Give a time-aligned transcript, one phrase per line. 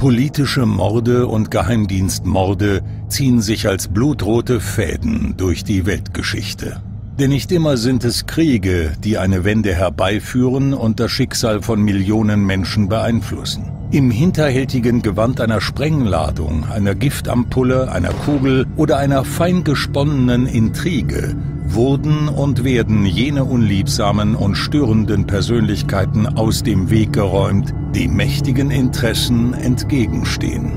[0.00, 6.80] Politische Morde und Geheimdienstmorde ziehen sich als blutrote Fäden durch die Weltgeschichte.
[7.18, 12.46] Denn nicht immer sind es Kriege, die eine Wende herbeiführen und das Schicksal von Millionen
[12.46, 13.70] Menschen beeinflussen.
[13.90, 21.36] Im hinterhältigen Gewand einer Sprengladung, einer Giftampulle, einer Kugel oder einer fein gesponnenen Intrige
[21.74, 29.54] wurden und werden jene unliebsamen und störenden Persönlichkeiten aus dem Weg geräumt, die mächtigen Interessen
[29.54, 30.72] entgegenstehen.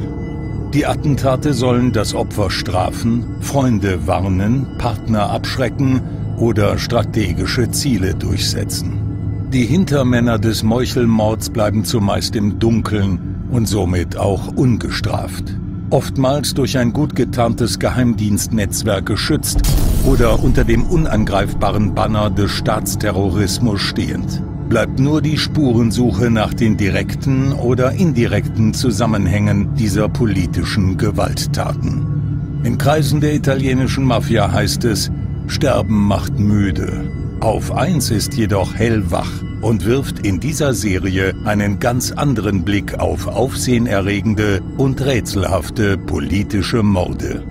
[0.74, 6.02] Die Attentate sollen das Opfer strafen, Freunde warnen, Partner abschrecken
[6.38, 9.50] oder strategische Ziele durchsetzen.
[9.54, 15.44] Die Hintermänner des Meuchelmords bleiben zumeist im Dunkeln und somit auch ungestraft.
[15.92, 19.62] Oftmals durch ein gut getarntes Geheimdienstnetzwerk geschützt
[20.06, 24.42] oder unter dem unangreifbaren Banner des Staatsterrorismus stehend.
[24.70, 32.62] Bleibt nur die Spurensuche nach den direkten oder indirekten Zusammenhängen dieser politischen Gewalttaten.
[32.64, 35.12] In Kreisen der italienischen Mafia heißt es,
[35.48, 37.04] Sterben macht müde.
[37.42, 39.30] Auf eins ist jedoch hellwach
[39.62, 47.44] und wirft in dieser Serie einen ganz anderen Blick auf aufsehenerregende und rätselhafte politische Morde.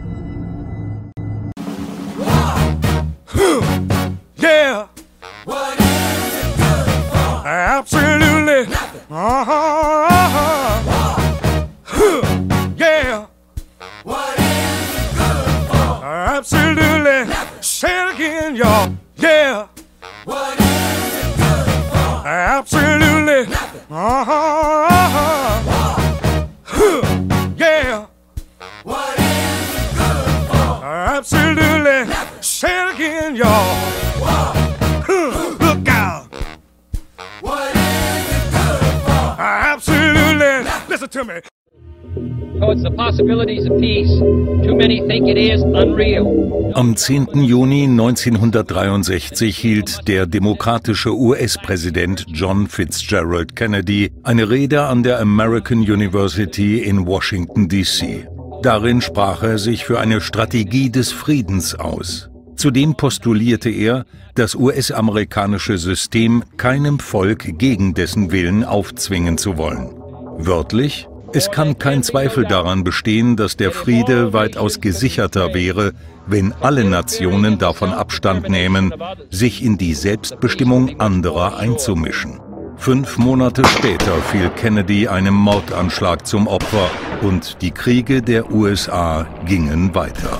[45.52, 46.72] Is unreal.
[46.74, 47.44] Am 10.
[47.44, 56.78] Juni 1963 hielt der demokratische US-Präsident John Fitzgerald Kennedy eine Rede an der American University
[56.78, 58.26] in Washington, D.C.
[58.62, 62.30] Darin sprach er sich für eine Strategie des Friedens aus.
[62.56, 70.01] Zudem postulierte er, das US-amerikanische System keinem Volk gegen dessen Willen aufzwingen zu wollen.
[70.38, 75.92] Wörtlich, es kann kein Zweifel daran bestehen, dass der Friede weitaus gesicherter wäre,
[76.26, 78.92] wenn alle Nationen davon Abstand nehmen,
[79.30, 82.40] sich in die Selbstbestimmung anderer einzumischen.
[82.76, 86.90] Fünf Monate später fiel Kennedy einem Mordanschlag zum Opfer
[87.22, 90.38] und die Kriege der USA gingen weiter.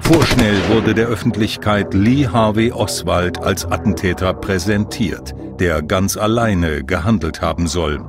[0.00, 7.66] Vorschnell wurde der Öffentlichkeit Lee Harvey Oswald als Attentäter präsentiert, der ganz alleine gehandelt haben
[7.66, 8.00] soll.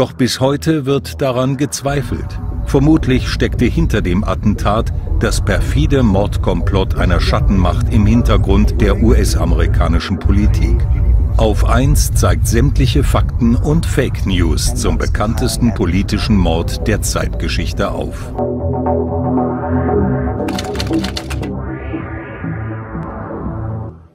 [0.00, 2.40] Doch bis heute wird daran gezweifelt.
[2.64, 10.78] Vermutlich steckte hinter dem Attentat das perfide Mordkomplott einer Schattenmacht im Hintergrund der US-amerikanischen Politik.
[11.36, 18.32] Auf 1 zeigt sämtliche Fakten und Fake News zum bekanntesten politischen Mord der Zeitgeschichte auf.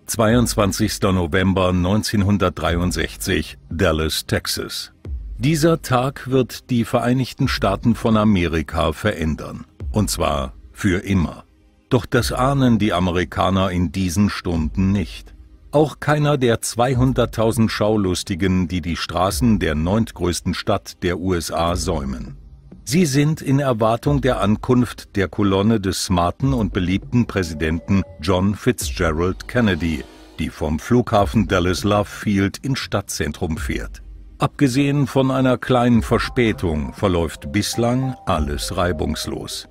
[0.07, 1.11] »22.
[1.11, 4.91] November 1963, Dallas, Texas.
[5.37, 9.65] Dieser Tag wird die Vereinigten Staaten von Amerika verändern.
[9.91, 11.43] Und zwar für immer.
[11.89, 15.35] Doch das ahnen die Amerikaner in diesen Stunden nicht.
[15.71, 22.37] Auch keiner der 200.000 Schaulustigen, die die Straßen der neuntgrößten Stadt der USA säumen.
[22.85, 29.49] Sie sind in Erwartung der Ankunft der Kolonne des smarten und beliebten Präsidenten John Fitzgerald
[29.49, 30.05] Kennedy,
[30.39, 34.04] die vom Flughafen Dallas Love Field ins Stadtzentrum fährt.
[34.37, 39.69] Abgesehen von einer kleinen Verspätung verläuft bislang alles reibungslos.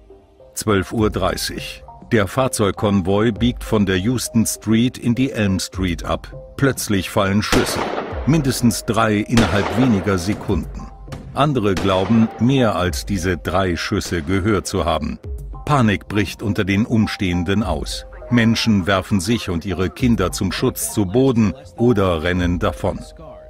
[0.56, 2.08] 12.30 Uhr.
[2.12, 6.54] Der Fahrzeugkonvoi biegt von der Houston Street in die Elm Street ab.
[6.56, 7.78] Plötzlich fallen Schüsse.
[8.26, 10.90] Mindestens drei innerhalb weniger Sekunden.
[11.34, 15.18] Andere glauben, mehr als diese drei Schüsse gehört zu haben.
[15.66, 18.06] Panik bricht unter den Umstehenden aus.
[18.30, 22.98] Menschen werfen sich und ihre Kinder zum Schutz zu Boden oder rennen davon.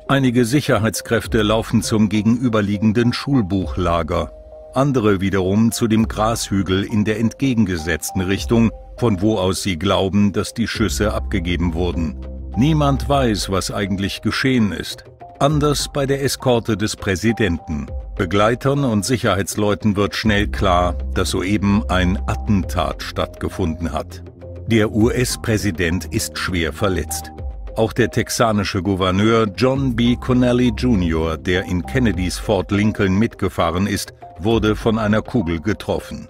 [0.06, 4.30] Einige Sicherheitskräfte laufen zum gegenüberliegenden Schulbuchlager,
[4.74, 10.52] andere wiederum zu dem Grashügel in der entgegengesetzten Richtung, von wo aus sie glauben, dass
[10.52, 12.18] die Schüsse abgegeben wurden.
[12.54, 15.04] Niemand weiß, was eigentlich geschehen ist.
[15.38, 17.86] Anders bei der Eskorte des Präsidenten.
[18.14, 24.22] Begleitern und Sicherheitsleuten wird schnell klar, dass soeben ein Attentat stattgefunden hat.
[24.66, 27.32] Der US-Präsident ist schwer verletzt.
[27.76, 30.14] Auch der texanische Gouverneur John B.
[30.14, 36.28] Connelly Jr., der in Kennedys Fort Lincoln mitgefahren ist, wurde von einer Kugel getroffen.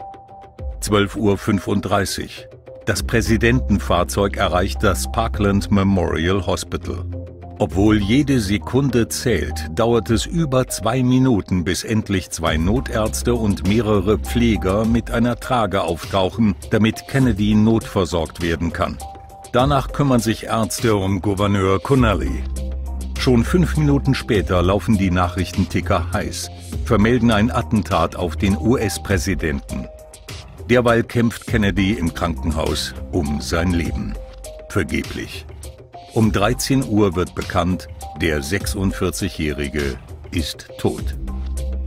[0.80, 2.28] 12.35 Uhr.
[2.86, 7.04] Das Präsidentenfahrzeug erreicht das Parkland Memorial Hospital.
[7.58, 14.18] Obwohl jede Sekunde zählt, dauert es über zwei Minuten, bis endlich zwei Notärzte und mehrere
[14.18, 18.96] Pfleger mit einer Trage auftauchen, damit Kennedy notversorgt werden kann.
[19.54, 22.42] Danach kümmern sich Ärzte um Gouverneur Connelly.
[23.20, 26.50] Schon fünf Minuten später laufen die Nachrichtenticker heiß,
[26.84, 29.86] vermelden ein Attentat auf den US-Präsidenten.
[30.68, 34.14] Derweil kämpft Kennedy im Krankenhaus um sein Leben.
[34.70, 35.46] Vergeblich.
[36.14, 37.86] Um 13 Uhr wird bekannt,
[38.20, 39.96] der 46-Jährige
[40.32, 41.14] ist tot.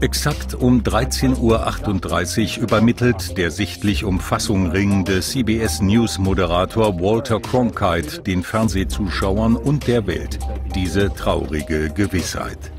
[0.00, 8.44] Exakt um 13.38 Uhr übermittelt der sichtlich um Fassung ringende CBS News-Moderator Walter Cronkite den
[8.44, 10.38] Fernsehzuschauern und der Welt
[10.72, 12.70] diese traurige Gewissheit.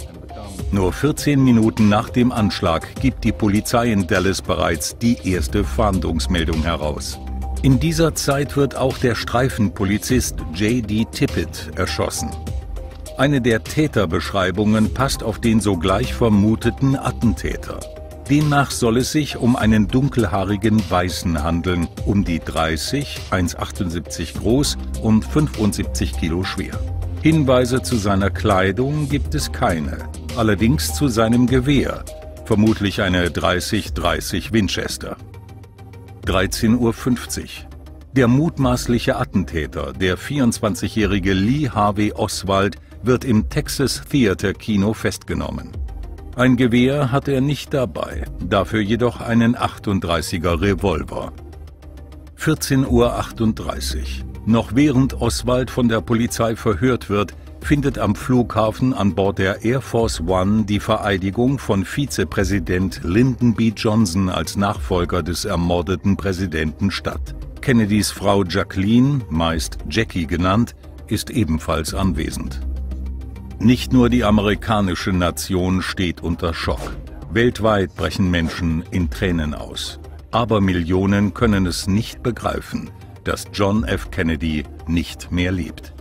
[0.72, 6.64] Nur 14 Minuten nach dem Anschlag gibt die Polizei in Dallas bereits die erste Fahndungsmeldung
[6.64, 7.20] heraus.
[7.64, 11.06] In dieser Zeit wird auch der Streifenpolizist J.D.
[11.12, 12.30] Tippett erschossen.
[13.20, 17.82] Eine der Täterbeschreibungen passt auf den sogleich vermuteten Attentäter.
[18.30, 25.26] Demnach soll es sich um einen dunkelhaarigen Weißen handeln, um die 30, 1,78 groß und
[25.26, 26.80] 75 Kilo schwer.
[27.22, 29.98] Hinweise zu seiner Kleidung gibt es keine,
[30.38, 32.06] allerdings zu seinem Gewehr,
[32.46, 35.18] vermutlich eine 30-30 Winchester.
[36.26, 36.94] 13.50 Uhr.
[38.14, 45.72] Der mutmaßliche Attentäter, der 24-jährige Lee Harvey Oswald, wird im Texas Theater Kino festgenommen.
[46.36, 51.34] Ein Gewehr hat er nicht dabei, dafür jedoch einen 38er Revolver.
[52.40, 54.30] 14.38 Uhr.
[54.46, 59.82] Noch während Oswald von der Polizei verhört wird, findet am Flughafen an Bord der Air
[59.82, 63.74] Force One die Vereidigung von Vizepräsident Lyndon B.
[63.76, 67.36] Johnson als Nachfolger des ermordeten Präsidenten statt.
[67.62, 70.76] Kennedys Frau Jacqueline, meist Jackie genannt,
[71.08, 72.62] ist ebenfalls anwesend.
[73.62, 76.96] Nicht nur die amerikanische Nation steht unter Schock.
[77.30, 80.00] Weltweit brechen Menschen in Tränen aus.
[80.32, 82.90] Aber Millionen können es nicht begreifen,
[83.26, 84.12] dass John F.
[84.12, 85.94] Kennedy nicht mehr lebt.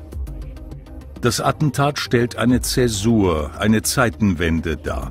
[1.21, 5.11] Das Attentat stellt eine Zäsur, eine Zeitenwende dar.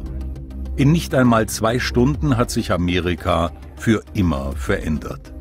[0.77, 5.33] In nicht einmal zwei Stunden hat sich Amerika für immer verändert.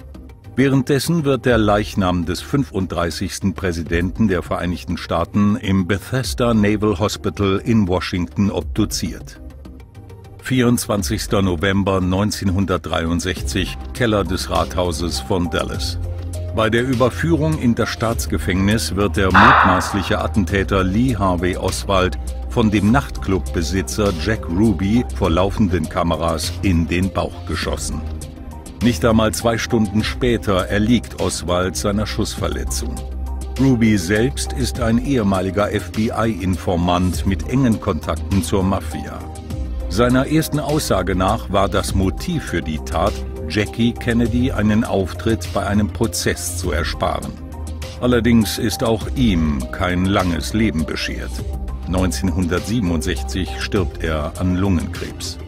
[0.56, 3.54] Währenddessen wird der Leichnam des 35.
[3.54, 9.38] Präsidenten der Vereinigten Staaten im Bethesda Naval Hospital in Washington obduziert.
[10.44, 11.30] 24.
[11.42, 15.98] November 1963, Keller des Rathauses von Dallas.
[16.54, 22.18] Bei der Überführung in das Staatsgefängnis wird der mutmaßliche Attentäter Lee Harvey Oswald
[22.48, 28.00] von dem Nachtclubbesitzer Jack Ruby vor laufenden Kameras in den Bauch geschossen.
[28.82, 32.94] Nicht einmal zwei Stunden später erliegt Oswald seiner Schussverletzung.
[33.58, 39.18] Ruby selbst ist ein ehemaliger FBI-Informant mit engen Kontakten zur Mafia.
[39.88, 43.14] Seiner ersten Aussage nach war das Motiv für die Tat
[43.48, 47.32] Jackie Kennedy einen Auftritt bei einem Prozess zu ersparen.
[48.00, 51.30] Allerdings ist auch ihm kein langes Leben beschert.
[51.86, 55.38] 1967 stirbt er an Lungenkrebs.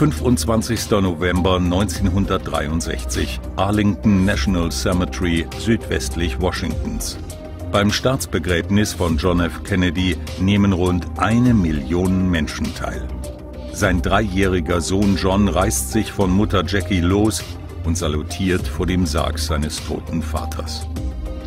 [0.00, 0.92] 25.
[1.02, 7.18] November 1963, Arlington National Cemetery südwestlich Washingtons.
[7.70, 9.62] Beim Staatsbegräbnis von John F.
[9.62, 13.06] Kennedy nehmen rund eine Million Menschen teil.
[13.74, 17.44] Sein dreijähriger Sohn John reißt sich von Mutter Jackie los
[17.84, 20.86] und salutiert vor dem Sarg seines toten Vaters.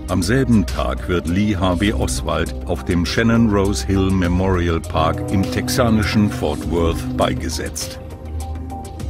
[0.09, 5.41] Am selben Tag wird Lee Harvey Oswald auf dem Shannon Rose Hill Memorial Park im
[5.41, 7.99] texanischen Fort Worth beigesetzt.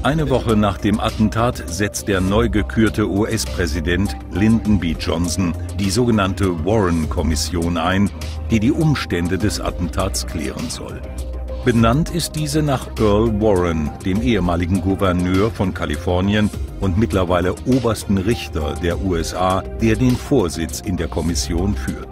[0.03, 4.98] Eine Woche nach dem Attentat setzt der neu gekürte US-Präsident Lyndon B.
[5.00, 8.10] Johnson die sogenannte Warren-Kommission ein,
[8.51, 11.01] die die Umstände des Attentats klären soll.
[11.63, 16.50] Benannt ist diese nach Earl Warren, dem ehemaligen Gouverneur von Kalifornien
[16.81, 22.10] und mittlerweile obersten Richter der USA, der den Vorsitz in der Kommission führt.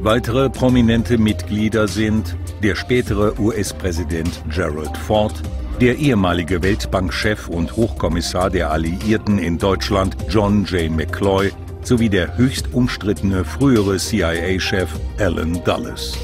[0.00, 5.40] Weitere prominente Mitglieder sind der spätere US-Präsident Gerald Ford,
[5.80, 10.90] der ehemalige Weltbankchef und Hochkommissar der Alliierten in Deutschland John J.
[10.90, 11.52] McCloy
[11.82, 16.16] sowie der höchst umstrittene frühere CIA-Chef Alan Dulles.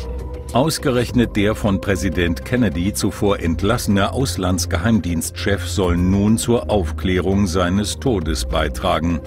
[0.55, 9.21] Ausgerechnet der von Präsident Kennedy zuvor entlassene Auslandsgeheimdienstchef soll nun zur Aufklärung seines Todes beitragen.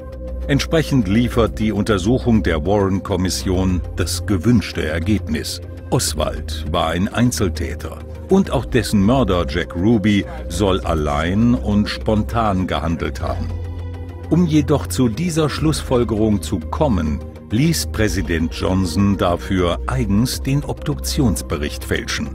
[0.47, 5.61] Entsprechend liefert die Untersuchung der Warren-Kommission das gewünschte Ergebnis.
[5.89, 13.21] Oswald war ein Einzeltäter und auch dessen Mörder Jack Ruby soll allein und spontan gehandelt
[13.21, 13.49] haben.
[14.29, 17.19] Um jedoch zu dieser Schlussfolgerung zu kommen,
[17.51, 22.29] ließ Präsident Johnson dafür eigens den Obduktionsbericht fälschen.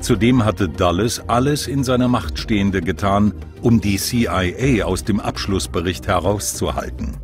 [0.00, 6.06] Zudem hatte Dulles alles in seiner Macht Stehende getan, um die CIA aus dem Abschlussbericht
[6.06, 7.18] herauszuhalten.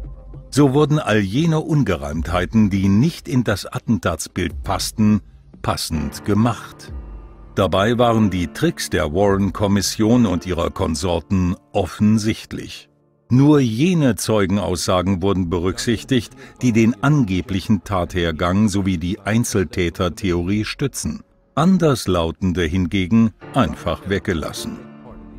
[0.50, 5.20] So wurden all jene Ungereimtheiten, die nicht in das Attentatsbild passten,
[5.62, 6.92] passend gemacht.
[7.56, 12.90] Dabei waren die Tricks der Warren-Kommission und ihrer Konsorten offensichtlich.
[13.30, 21.22] Nur jene Zeugenaussagen wurden berücksichtigt, die den angeblichen Tathergang sowie die Einzeltätertheorie stützen.
[21.54, 24.78] Anderslautende hingegen einfach weggelassen.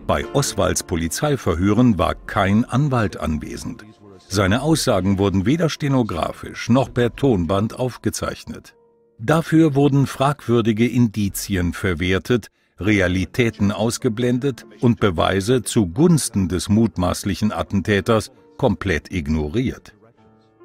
[0.08, 3.86] Bei Oswalds Polizeiverhören war kein Anwalt anwesend.
[4.28, 8.77] Seine Aussagen wurden weder stenografisch noch per Tonband aufgezeichnet.
[9.20, 19.96] Dafür wurden fragwürdige Indizien verwertet, Realitäten ausgeblendet und Beweise zugunsten des mutmaßlichen Attentäters komplett ignoriert.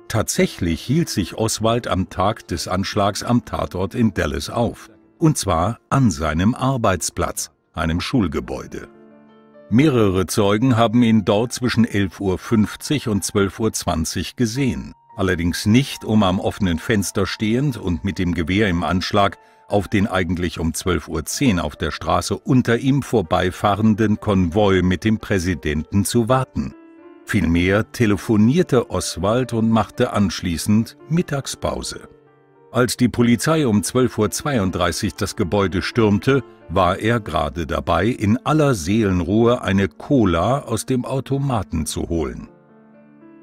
[0.08, 5.78] Tatsächlich hielt sich Oswald am Tag des Anschlags am Tatort in Dallas auf, und zwar
[5.88, 8.88] an seinem Arbeitsplatz, einem Schulgebäude.
[9.70, 16.22] Mehrere Zeugen haben ihn dort zwischen 11.50 Uhr und 12.20 Uhr gesehen, allerdings nicht, um
[16.22, 19.38] am offenen Fenster stehend und mit dem Gewehr im Anschlag
[19.68, 25.18] auf den eigentlich um 12.10 Uhr auf der Straße unter ihm vorbeifahrenden Konvoi mit dem
[25.18, 26.74] Präsidenten zu warten.
[27.24, 32.08] Vielmehr telefonierte Oswald und machte anschließend Mittagspause.
[32.72, 38.74] Als die Polizei um 12.32 Uhr das Gebäude stürmte, war er gerade dabei, in aller
[38.74, 42.48] Seelenruhe eine Cola aus dem Automaten zu holen.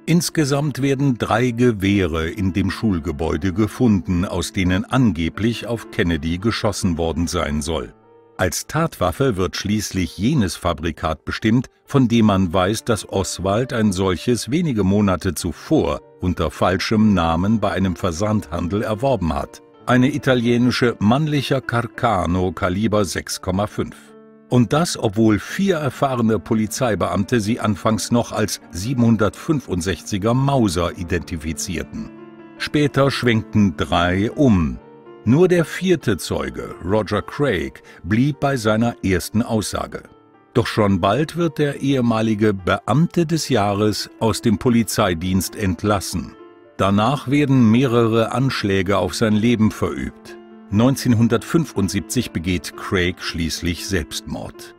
[0.09, 7.27] Insgesamt werden drei Gewehre in dem Schulgebäude gefunden, aus denen angeblich auf Kennedy geschossen worden
[7.27, 7.93] sein soll.
[8.35, 14.49] Als Tatwaffe wird schließlich jenes Fabrikat bestimmt, von dem man weiß, dass Oswald ein solches
[14.49, 19.61] wenige Monate zuvor unter falschem Namen bei einem Versandhandel erworben hat.
[19.85, 23.93] Eine italienische mannlicher Carcano Kaliber 6,5.
[24.49, 32.09] Und das, obwohl vier erfahrene Polizeibeamte sie anfangs noch als 765er Mauser identifizierten.
[32.57, 34.79] Später schwenkten drei um.
[35.23, 40.03] Nur der vierte Zeuge, Roger Craig, blieb bei seiner ersten Aussage.
[40.55, 46.35] Doch schon bald wird der ehemalige Beamte des Jahres aus dem Polizeidienst entlassen.
[46.77, 50.38] Danach werden mehrere Anschläge auf sein Leben verübt.
[50.71, 54.75] 1975 begeht Craig schließlich Selbstmord.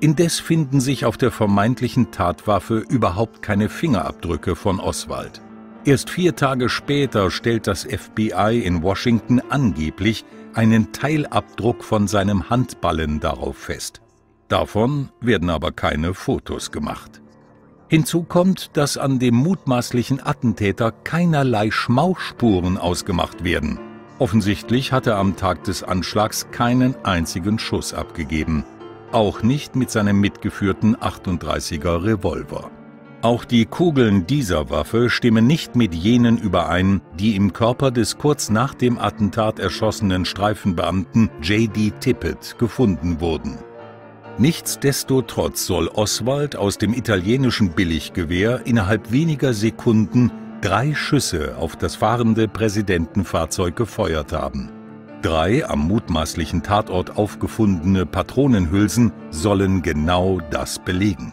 [0.00, 5.40] Indes finden sich auf der vermeintlichen Tatwaffe überhaupt keine Fingerabdrücke von Oswald.
[5.84, 10.24] Erst vier Tage später stellt das FBI in Washington angeblich
[10.54, 14.00] einen Teilabdruck von seinem Handballen darauf fest.
[14.48, 17.22] Davon werden aber keine Fotos gemacht.
[17.88, 23.78] Hinzu kommt, dass an dem mutmaßlichen Attentäter keinerlei Schmauchspuren ausgemacht werden.
[24.18, 28.64] Offensichtlich hat er am Tag des Anschlags keinen einzigen Schuss abgegeben,
[29.12, 32.70] auch nicht mit seinem mitgeführten 38er Revolver.
[33.22, 38.48] Auch die Kugeln dieser Waffe stimmen nicht mit jenen überein, die im Körper des kurz
[38.50, 41.92] nach dem Attentat erschossenen Streifenbeamten J.D.
[42.00, 43.58] Tippett gefunden wurden.
[44.36, 52.48] Nichtsdestotrotz soll Oswald aus dem italienischen Billiggewehr innerhalb weniger Sekunden drei Schüsse auf das fahrende
[52.48, 54.70] Präsidentenfahrzeug gefeuert haben.
[55.22, 61.32] Drei am mutmaßlichen Tatort aufgefundene Patronenhülsen sollen genau das belegen.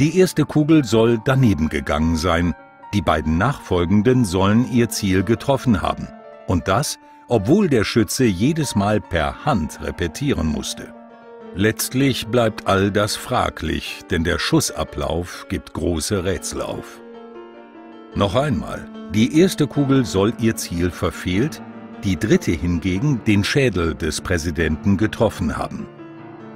[0.00, 2.54] Die erste Kugel soll daneben gegangen sein,
[2.92, 6.08] die beiden nachfolgenden sollen ihr Ziel getroffen haben.
[6.46, 10.92] Und das, obwohl der Schütze jedes Mal per Hand repetieren musste.
[11.54, 17.00] Letztlich bleibt all das fraglich, denn der Schussablauf gibt große Rätsel auf.
[18.16, 21.60] Noch einmal, die erste Kugel soll ihr Ziel verfehlt,
[22.04, 25.88] die dritte hingegen den Schädel des Präsidenten getroffen haben.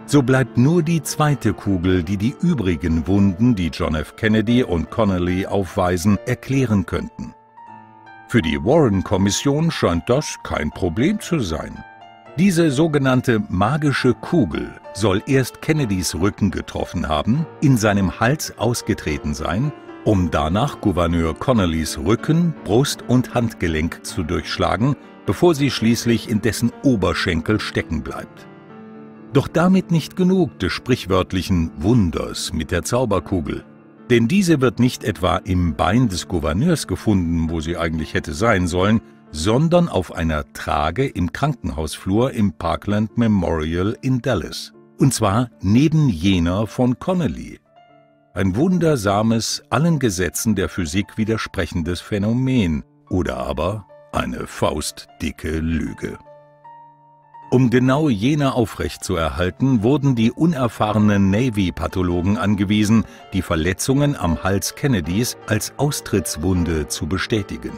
[0.07, 4.15] So bleibt nur die zweite Kugel, die die übrigen Wunden, die John F.
[4.15, 7.35] Kennedy und Connolly aufweisen, erklären könnten.
[8.29, 11.83] Für die Warren-Kommission scheint das kein Problem zu sein.
[12.39, 19.73] Diese sogenannte magische Kugel soll erst Kennedys Rücken getroffen haben, in seinem Hals ausgetreten sein
[20.09, 24.97] um danach Gouverneur Connellys Rücken, Brust und Handgelenk zu durchschlagen,
[25.27, 28.47] bevor sie schließlich in dessen Oberschenkel stecken bleibt.
[29.35, 33.67] Doch damit nicht genug des sprichwörtlichen Wunders mit der Zauberkugel.
[34.09, 38.67] Denn diese wird nicht etwa im Bein des Gouverneurs gefunden, wo sie eigentlich hätte sein
[38.67, 44.73] sollen, sondern auf einer Trage im Krankenhausflur im Parkland Memorial in Dallas.
[44.99, 47.61] Und zwar neben jener von Connolly.
[48.39, 56.19] Ein wundersames, allen Gesetzen der Physik widersprechendes Phänomen oder aber eine faustdicke Lüge.
[57.51, 65.73] Um genau jene aufrechtzuerhalten, wurden die unerfahrenen Navy-Pathologen angewiesen, die Verletzungen am Hals Kennedys als
[65.77, 67.73] Austrittswunde zu bestätigen.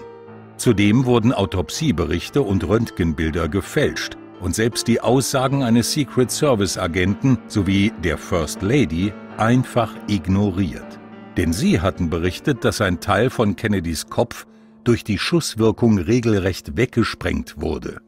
[0.58, 8.18] Zudem wurden Autopsieberichte und Röntgenbilder gefälscht und selbst die Aussagen eines Secret Service-Agenten sowie der
[8.18, 11.00] First Lady einfach ignoriert.
[11.36, 14.46] Denn sie hatten berichtet, dass ein Teil von Kennedys Kopf
[14.84, 18.00] durch die Schusswirkung regelrecht weggesprengt wurde.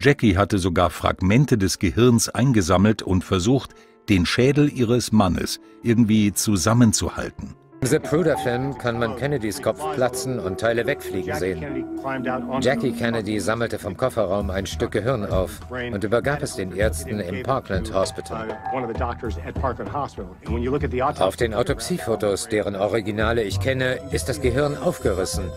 [0.00, 3.74] Jackie hatte sogar Fragmente des Gehirns eingesammelt und versucht,
[4.08, 7.54] den Schädel ihres Mannes irgendwie zusammenzuhalten.
[7.82, 11.86] Im Zapruder-Film kann man Kennedys Kopf platzen und Teile wegfliegen sehen.
[12.60, 17.42] Jackie Kennedy sammelte vom Kofferraum ein Stück Gehirn auf und übergab es den Ärzten im
[17.42, 18.48] Parkland Hospital.
[21.18, 25.50] Auf den Autopsiefotos, deren Originale ich kenne, ist das Gehirn aufgerissen.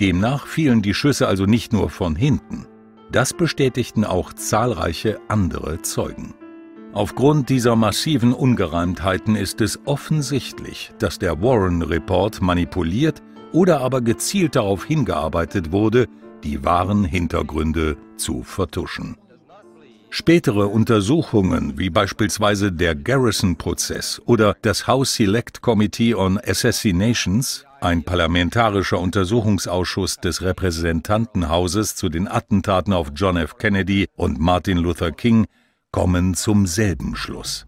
[0.00, 2.66] Demnach fielen die Schüsse also nicht nur von hinten.
[3.10, 6.34] Das bestätigten auch zahlreiche andere Zeugen.
[6.92, 14.56] Aufgrund dieser massiven Ungereimtheiten ist es offensichtlich, dass der Warren Report manipuliert oder aber gezielt
[14.56, 16.08] darauf hingearbeitet wurde,
[16.42, 19.16] die wahren Hintergründe zu vertuschen.
[20.12, 28.98] Spätere Untersuchungen, wie beispielsweise der Garrison-Prozess oder das House Select Committee on Assassinations, ein parlamentarischer
[28.98, 33.56] Untersuchungsausschuss des Repräsentantenhauses zu den Attentaten auf John F.
[33.58, 35.46] Kennedy und Martin Luther King,
[35.92, 37.66] kommen zum selben Schluss.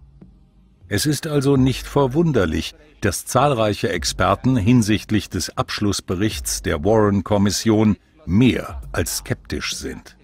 [0.89, 9.19] Es ist also nicht verwunderlich, dass zahlreiche Experten hinsichtlich des Abschlussberichts der Warren-Kommission mehr als
[9.19, 10.17] skeptisch sind.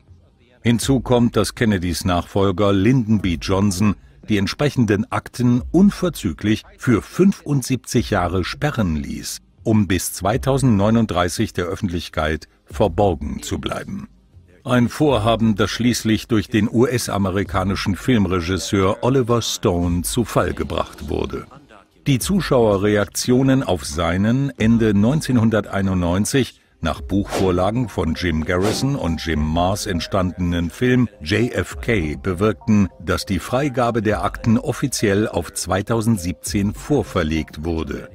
[0.63, 3.39] Hinzu kommt, dass Kennedys Nachfolger Lyndon B.
[3.41, 3.97] Johnson
[4.29, 13.43] die entsprechenden Akten unverzüglich für 75 Jahre sperren ließ, um bis 2039 der Öffentlichkeit verborgen
[13.43, 14.09] zu bleiben.
[14.69, 21.47] Ein Vorhaben, das schließlich durch den US-amerikanischen Filmregisseur Oliver Stone zu Fall gebracht wurde.
[22.07, 30.69] Die Zuschauerreaktionen auf seinen Ende 1991 nach Buchvorlagen von Jim Garrison und Jim Mars entstandenen
[30.69, 38.11] Film JFK bewirkten, dass die Freigabe der Akten offiziell auf 2017 vorverlegt wurde.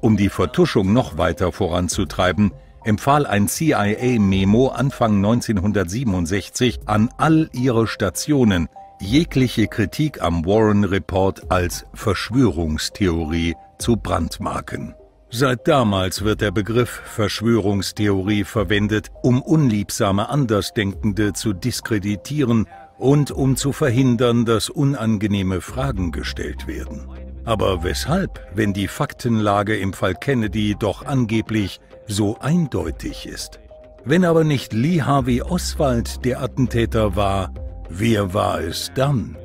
[0.00, 2.52] Um die Vertuschung noch weiter voranzutreiben,
[2.84, 8.68] empfahl ein CIA-Memo Anfang 1967 an all ihre Stationen,
[9.00, 14.94] jegliche Kritik am Warren Report als Verschwörungstheorie zu brandmarken.
[15.30, 23.72] Seit damals wird der Begriff Verschwörungstheorie verwendet, um unliebsame Andersdenkende zu diskreditieren und um zu
[23.72, 27.08] verhindern, dass unangenehme Fragen gestellt werden.
[27.44, 33.60] Aber weshalb, wenn die Faktenlage im Fall Kennedy doch angeblich so eindeutig ist?
[34.04, 37.52] Wenn aber nicht Lee Harvey Oswald der Attentäter war,
[37.88, 39.36] wer war es dann?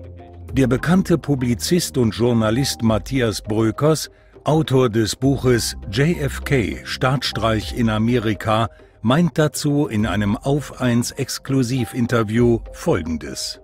[0.54, 4.10] Der bekannte Publizist und Journalist Matthias Brökers
[4.46, 8.70] Autor des Buches JFK Staatsstreich in Amerika
[9.02, 13.62] meint dazu in einem Auf 1 Exklusivinterview Folgendes.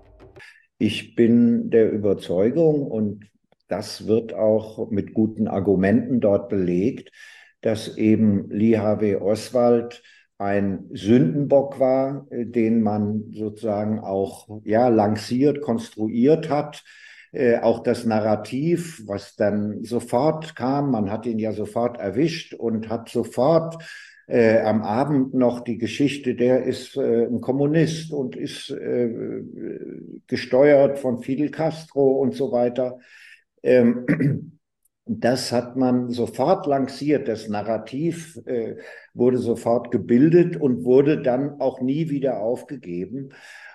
[0.78, 3.26] Ich bin der Überzeugung und
[3.68, 7.12] das wird auch mit guten Argumenten dort belegt,
[7.62, 10.04] dass eben Lee Harvey Oswald
[10.38, 16.84] ein Sündenbock war, den man sozusagen auch ja lanciert, konstruiert hat,
[17.32, 22.89] äh, auch das Narrativ, was dann sofort kam, man hat ihn ja sofort erwischt und
[22.89, 23.84] hat sofort
[24.28, 29.43] äh, am Abend noch die Geschichte, der ist äh, ein Kommunist und ist äh,
[30.28, 33.00] gesteuert von Fidel Castro und so weiter.
[33.62, 34.59] Ähm,
[35.10, 37.28] das hat man sofort lanciert.
[37.28, 38.76] Das Narrativ äh,
[39.13, 43.30] wurde sofort gebildet und wurde dann auch nie wieder aufgegeben.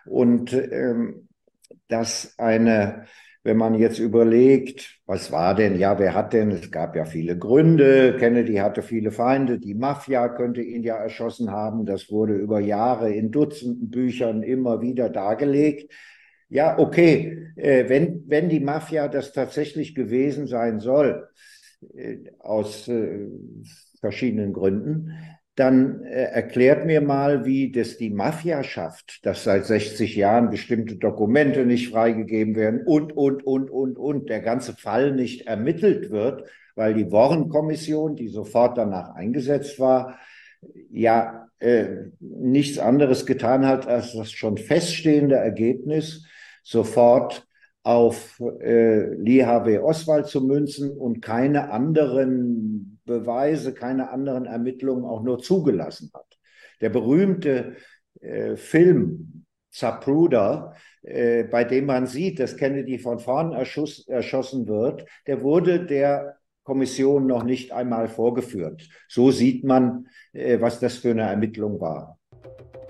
[0.07, 1.29] Und ähm,
[1.89, 3.07] dass eine
[3.45, 7.37] wenn man jetzt überlegt, was war denn, ja, wer hat denn, es gab ja viele
[7.37, 12.59] Gründe, Kennedy hatte viele Feinde, die Mafia könnte ihn ja erschossen haben, das wurde über
[12.59, 15.93] Jahre in Dutzenden Büchern immer wieder dargelegt.
[16.55, 21.29] Ja, okay, äh, wenn, wenn die Mafia das tatsächlich gewesen sein soll,
[21.97, 23.27] äh, aus äh,
[23.99, 25.11] verschiedenen Gründen,
[25.57, 30.95] dann äh, erklärt mir mal, wie das die Mafia schafft, dass seit 60 Jahren bestimmte
[30.95, 36.49] Dokumente nicht freigegeben werden und, und, und, und, und, der ganze Fall nicht ermittelt wird,
[36.77, 40.21] weil die Warren-Kommission, die sofort danach eingesetzt war,
[40.89, 46.25] ja äh, nichts anderes getan hat, als das schon feststehende Ergebnis
[46.65, 47.47] sofort
[47.85, 55.23] auf äh, Lee Harvey Oswald zu münzen und keine anderen Beweise, keine anderen Ermittlungen auch
[55.23, 56.39] nur zugelassen hat.
[56.81, 57.77] Der berühmte
[58.21, 65.05] äh, Film Zapruder, äh, bei dem man sieht, dass Kennedy von vorn erschuss, erschossen wird,
[65.27, 68.89] der wurde der Kommission noch nicht einmal vorgeführt.
[69.09, 72.19] So sieht man, äh, was das für eine Ermittlung war.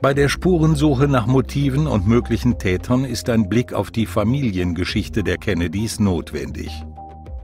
[0.01, 5.39] Bei der Spurensuche nach Motiven und möglichen Tätern ist ein Blick auf die Familiengeschichte der
[5.39, 6.71] Kennedys notwendig.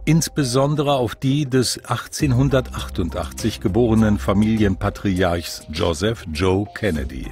[0.05, 7.27] Insbesondere auf die des 1888 geborenen Familienpatriarchs Joseph Joe Kennedy.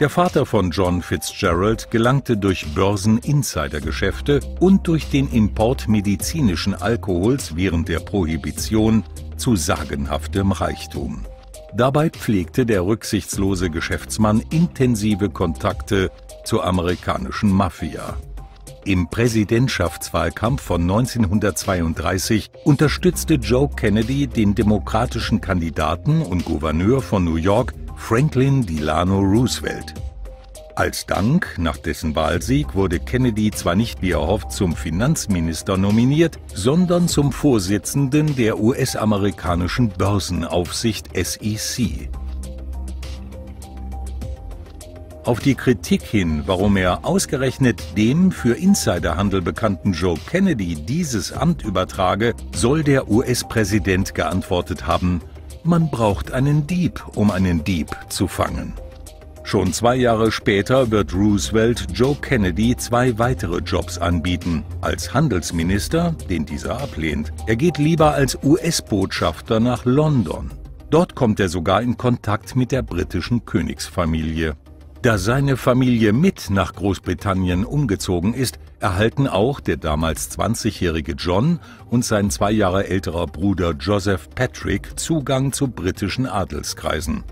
[0.00, 7.88] Der Vater von John Fitzgerald gelangte durch Börsen-Insidergeschäfte und durch den Import medizinischen Alkohols während
[7.88, 9.04] der Prohibition
[9.36, 11.24] zu sagenhaftem Reichtum.
[11.74, 16.10] Dabei pflegte der rücksichtslose Geschäftsmann intensive Kontakte
[16.44, 18.16] zur amerikanischen Mafia.
[18.84, 27.72] Im Präsidentschaftswahlkampf von 1932 unterstützte Joe Kennedy den demokratischen Kandidaten und Gouverneur von New York
[27.96, 29.94] Franklin Delano Roosevelt.
[30.74, 37.08] Als Dank nach dessen Wahlsieg wurde Kennedy zwar nicht wie erhofft zum Finanzminister nominiert, sondern
[37.08, 42.08] zum Vorsitzenden der US-amerikanischen Börsenaufsicht SEC.
[45.24, 51.62] Auf die Kritik hin, warum er ausgerechnet dem für Insiderhandel bekannten Joe Kennedy dieses Amt
[51.64, 55.20] übertrage, soll der US-Präsident geantwortet haben,
[55.64, 58.72] man braucht einen Dieb, um einen Dieb zu fangen.
[59.44, 64.64] Schon zwei Jahre später wird Roosevelt Joe Kennedy zwei weitere Jobs anbieten.
[64.80, 67.32] Als Handelsminister, den dieser ablehnt.
[67.46, 70.50] Er geht lieber als US-Botschafter nach London.
[70.90, 74.54] Dort kommt er sogar in Kontakt mit der britischen Königsfamilie.
[75.02, 81.58] Da seine Familie mit nach Großbritannien umgezogen ist, erhalten auch der damals 20-jährige John
[81.90, 87.24] und sein zwei Jahre älterer Bruder Joseph Patrick Zugang zu britischen Adelskreisen.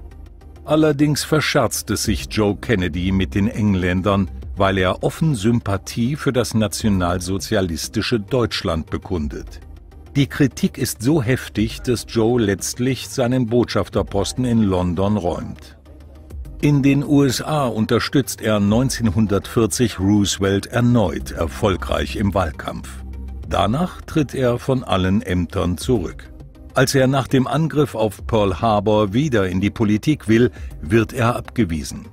[0.64, 6.54] Allerdings verscherzt es sich Joe Kennedy mit den Engländern, weil er offen Sympathie für das
[6.54, 9.60] nationalsozialistische Deutschland bekundet.
[10.16, 15.78] Die Kritik ist so heftig, dass Joe letztlich seinen Botschafterposten in London räumt.
[16.60, 22.90] In den USA unterstützt er 1940 Roosevelt erneut erfolgreich im Wahlkampf.
[23.48, 26.29] Danach tritt er von allen Ämtern zurück.
[26.74, 31.34] Als er nach dem Angriff auf Pearl Harbor wieder in die Politik will, wird er
[31.34, 32.06] abgewiesen.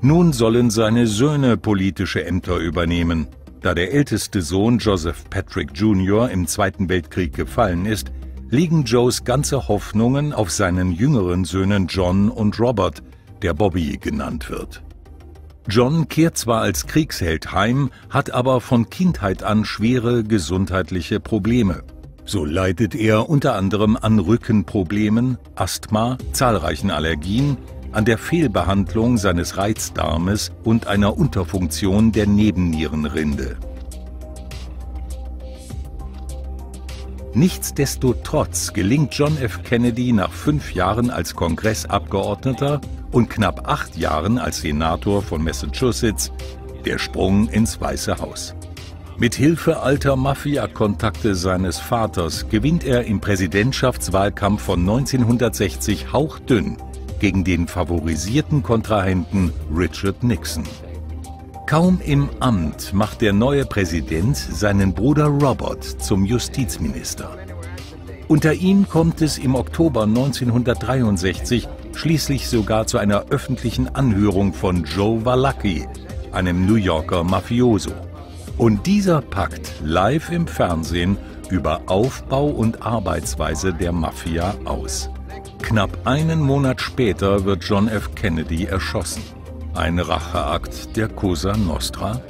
[0.00, 3.28] Nun sollen seine Söhne politische Ämter übernehmen.
[3.60, 6.30] Da der älteste Sohn Joseph Patrick Jr.
[6.30, 8.12] im Zweiten Weltkrieg gefallen ist,
[8.50, 13.02] liegen Joes ganze Hoffnungen auf seinen jüngeren Söhnen John und Robert,
[13.42, 14.82] der Bobby genannt wird.
[15.68, 21.84] John kehrt zwar als Kriegsheld heim, hat aber von Kindheit an schwere gesundheitliche Probleme.
[22.24, 27.56] So leidet er unter anderem an Rückenproblemen, Asthma, zahlreichen Allergien,
[27.90, 33.56] an der Fehlbehandlung seines Reizdarmes und einer Unterfunktion der Nebennierenrinde.
[37.34, 39.62] Nichtsdestotrotz gelingt John F.
[39.62, 42.80] Kennedy nach fünf Jahren als Kongressabgeordneter
[43.10, 46.30] und knapp acht Jahren als Senator von Massachusetts
[46.84, 48.54] der Sprung ins Weiße Haus.
[49.22, 56.76] Mit Hilfe alter Mafia-Kontakte seines Vaters gewinnt er im Präsidentschaftswahlkampf von 1960 hauchdünn
[57.20, 60.64] gegen den favorisierten Kontrahenten Richard Nixon.
[61.68, 67.30] Kaum im Amt macht der neue Präsident seinen Bruder Robert zum Justizminister.
[68.26, 75.24] Unter ihm kommt es im Oktober 1963 schließlich sogar zu einer öffentlichen Anhörung von Joe
[75.24, 75.86] Valacchi,
[76.32, 77.92] einem New Yorker Mafioso.
[78.58, 81.16] Und dieser packt live im Fernsehen
[81.50, 85.10] über Aufbau und Arbeitsweise der Mafia aus.
[85.62, 88.14] Knapp einen Monat später wird John F.
[88.14, 89.22] Kennedy erschossen.
[89.74, 92.20] Ein Racheakt der Cosa Nostra?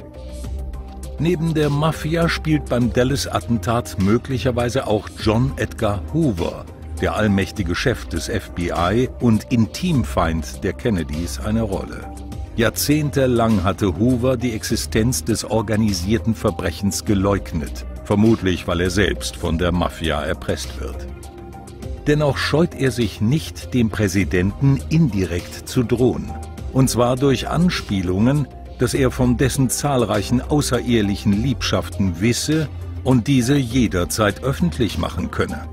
[1.19, 6.65] Neben der Mafia spielt beim Dallas-Attentat möglicherweise auch John Edgar Hoover,
[7.01, 12.01] der allmächtige Chef des FBI und Intimfeind der Kennedys, eine Rolle.
[12.55, 19.71] Jahrzehntelang hatte Hoover die Existenz des organisierten Verbrechens geleugnet, vermutlich weil er selbst von der
[19.71, 21.07] Mafia erpresst wird.
[22.05, 26.29] Dennoch scheut er sich nicht, dem Präsidenten indirekt zu drohen.
[26.73, 32.67] Und zwar durch Anspielungen, dass er von dessen zahlreichen außerehelichen Liebschaften wisse
[33.03, 35.67] und diese jederzeit öffentlich machen könne.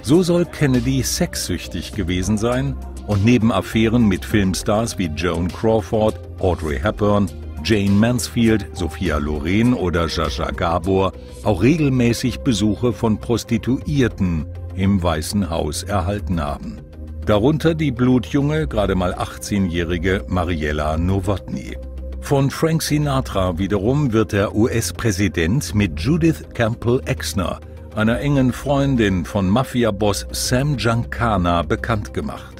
[0.00, 2.74] So soll Kennedy sexsüchtig gewesen sein
[3.06, 7.30] und neben Affären mit Filmstars wie Joan Crawford, Audrey Hepburn,
[7.64, 11.12] Jane Mansfield, Sophia Loren oder Jaja Gabor
[11.44, 16.78] auch regelmäßig Besuche von Prostituierten im Weißen Haus erhalten haben.
[17.26, 21.76] Darunter die blutjunge, gerade mal 18-jährige Mariella Nowotny.
[22.20, 27.60] Von Frank Sinatra wiederum wird der US-Präsident mit Judith Campbell Exner,
[27.94, 32.59] einer engen Freundin von Mafia-Boss Sam Giancana, bekannt gemacht.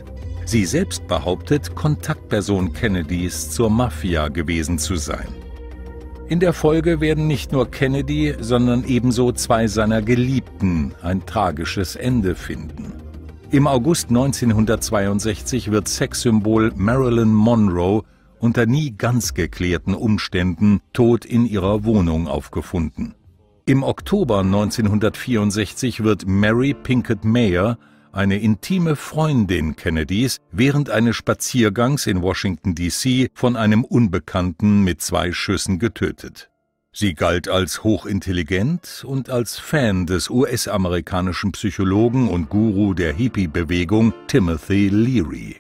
[0.50, 5.28] Sie selbst behauptet, Kontaktperson Kennedys zur Mafia gewesen zu sein.
[6.28, 12.34] In der Folge werden nicht nur Kennedy, sondern ebenso zwei seiner Geliebten ein tragisches Ende
[12.34, 12.94] finden.
[13.52, 18.02] Im August 1962 wird Sexsymbol Marilyn Monroe
[18.40, 23.14] unter nie ganz geklärten Umständen tot in ihrer Wohnung aufgefunden.
[23.66, 27.78] Im Oktober 1964 wird Mary Pinkett Mayer,
[28.12, 33.30] eine intime Freundin Kennedys, während eines Spaziergangs in Washington, D.C.
[33.34, 36.50] von einem Unbekannten mit zwei Schüssen getötet.
[36.92, 44.88] Sie galt als hochintelligent und als Fan des US-amerikanischen Psychologen und Guru der Hippie-Bewegung Timothy
[44.88, 45.56] Leary.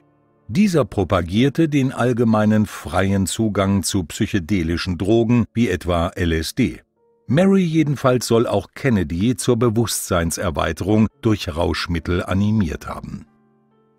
[0.48, 6.80] Dieser propagierte den allgemeinen freien Zugang zu psychedelischen Drogen wie etwa LSD.
[7.30, 13.24] Mary jedenfalls soll auch Kennedy zur Bewusstseinserweiterung durch Rauschmittel animiert haben.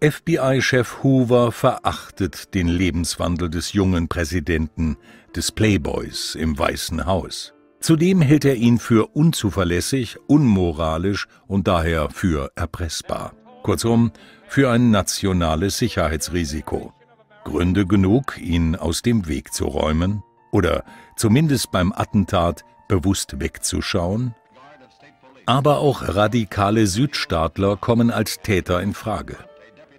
[0.04, 4.98] FBI-Chef Hoover verachtet den Lebenswandel des jungen Präsidenten,
[5.34, 7.54] des Playboys im Weißen Haus.
[7.80, 13.32] Zudem hält er ihn für unzuverlässig, unmoralisch und daher für erpressbar.
[13.64, 14.12] Kurzum,
[14.50, 16.92] für ein nationales Sicherheitsrisiko.
[17.46, 20.84] Gründe genug, ihn aus dem Weg zu räumen oder
[21.16, 24.36] zumindest beim Attentat bewusst wegzuschauen?
[25.46, 29.38] Aber auch radikale Südstaatler kommen als Täter in Frage.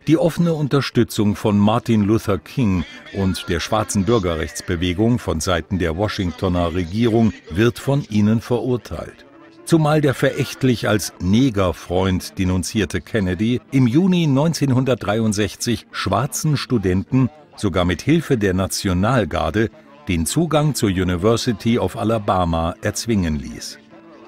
[0.07, 6.75] Die offene Unterstützung von Martin Luther King und der schwarzen Bürgerrechtsbewegung von Seiten der Washingtoner
[6.75, 9.25] Regierung wird von ihnen verurteilt
[9.65, 18.37] zumal der verächtlich als Negerfreund denunzierte Kennedy im Juni 1963 schwarzen Studenten sogar mit Hilfe
[18.39, 19.71] der Nationalgarde
[20.09, 23.79] den Zugang zur University of Alabama erzwingen ließ.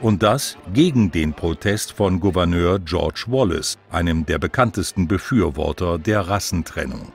[0.01, 7.13] Und das gegen den Protest von Gouverneur George Wallace, einem der bekanntesten Befürworter der Rassentrennung.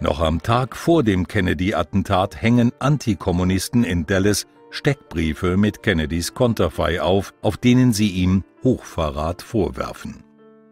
[0.00, 7.32] Noch am Tag vor dem Kennedy-Attentat hängen Antikommunisten in Dallas Steckbriefe mit Kennedys Konterfei auf,
[7.40, 10.25] auf denen sie ihm Hochverrat vorwerfen.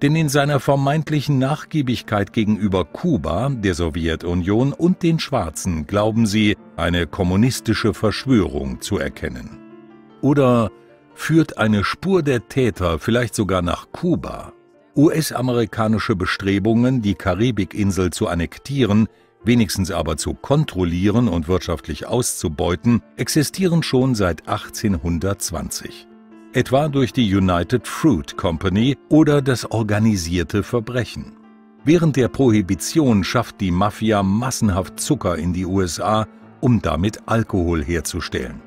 [0.04, 7.06] Denn in seiner vermeintlichen Nachgiebigkeit gegenüber Kuba, der Sowjetunion und den Schwarzen glauben sie, eine
[7.06, 9.58] kommunistische Verschwörung zu erkennen.
[10.20, 10.70] Oder
[11.14, 14.52] führt eine Spur der Täter vielleicht sogar nach Kuba?
[14.94, 19.08] US-amerikanische Bestrebungen, die Karibikinsel zu annektieren,
[19.42, 26.08] wenigstens aber zu kontrollieren und wirtschaftlich auszubeuten, existieren schon seit 1820.
[26.54, 31.32] Etwa durch die United Fruit Company oder das organisierte Verbrechen.
[31.84, 36.28] Während der Prohibition schafft die Mafia massenhaft Zucker in die USA,
[36.60, 38.62] um damit Alkohol herzustellen.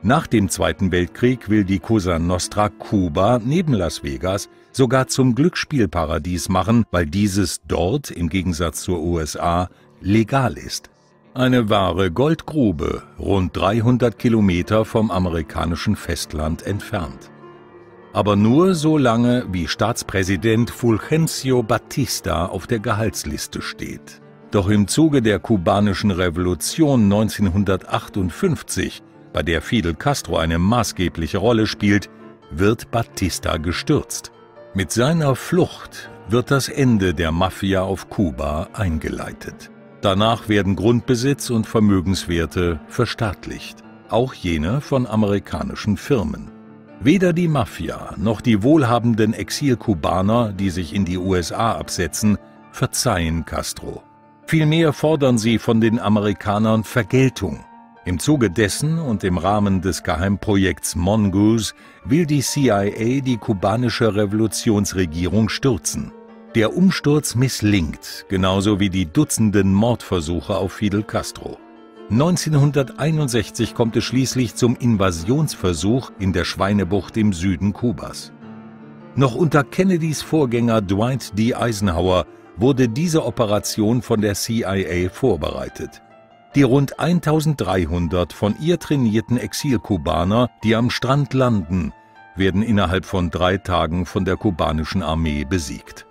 [0.00, 6.48] Nach dem Zweiten Weltkrieg will die Cosa Nostra Kuba neben Las Vegas sogar zum Glücksspielparadies
[6.48, 9.68] machen, weil dieses dort im Gegensatz zur USA
[10.00, 10.88] legal ist.
[11.36, 17.32] Eine wahre Goldgrube, rund 300 Kilometer vom amerikanischen Festland entfernt.
[18.12, 24.22] Aber nur so lange, wie Staatspräsident Fulgencio Batista auf der Gehaltsliste steht.
[24.52, 32.10] Doch im Zuge der kubanischen Revolution 1958, bei der Fidel Castro eine maßgebliche Rolle spielt,
[32.52, 34.30] wird Batista gestürzt.
[34.72, 39.72] Mit seiner Flucht wird das Ende der Mafia auf Kuba eingeleitet.
[40.04, 43.78] Danach werden Grundbesitz und Vermögenswerte verstaatlicht,
[44.10, 46.50] auch jene von amerikanischen Firmen.
[47.00, 52.36] Weder die Mafia noch die wohlhabenden Exilkubaner, die sich in die USA absetzen,
[52.70, 54.02] verzeihen Castro.
[54.46, 57.64] Vielmehr fordern sie von den Amerikanern Vergeltung.
[58.04, 61.72] Im Zuge dessen und im Rahmen des Geheimprojekts Mongoose
[62.04, 66.12] will die CIA die kubanische Revolutionsregierung stürzen.
[66.54, 71.58] Der Umsturz misslingt, genauso wie die Dutzenden Mordversuche auf Fidel Castro.
[72.10, 78.32] 1961 kommt es schließlich zum Invasionsversuch in der Schweinebucht im Süden Kubas.
[79.16, 81.56] Noch unter Kennedys Vorgänger Dwight D.
[81.56, 82.24] Eisenhower
[82.56, 86.02] wurde diese Operation von der CIA vorbereitet.
[86.54, 91.92] Die rund 1300 von ihr trainierten Exilkubaner, die am Strand landen,
[92.36, 96.06] werden innerhalb von drei Tagen von der kubanischen Armee besiegt.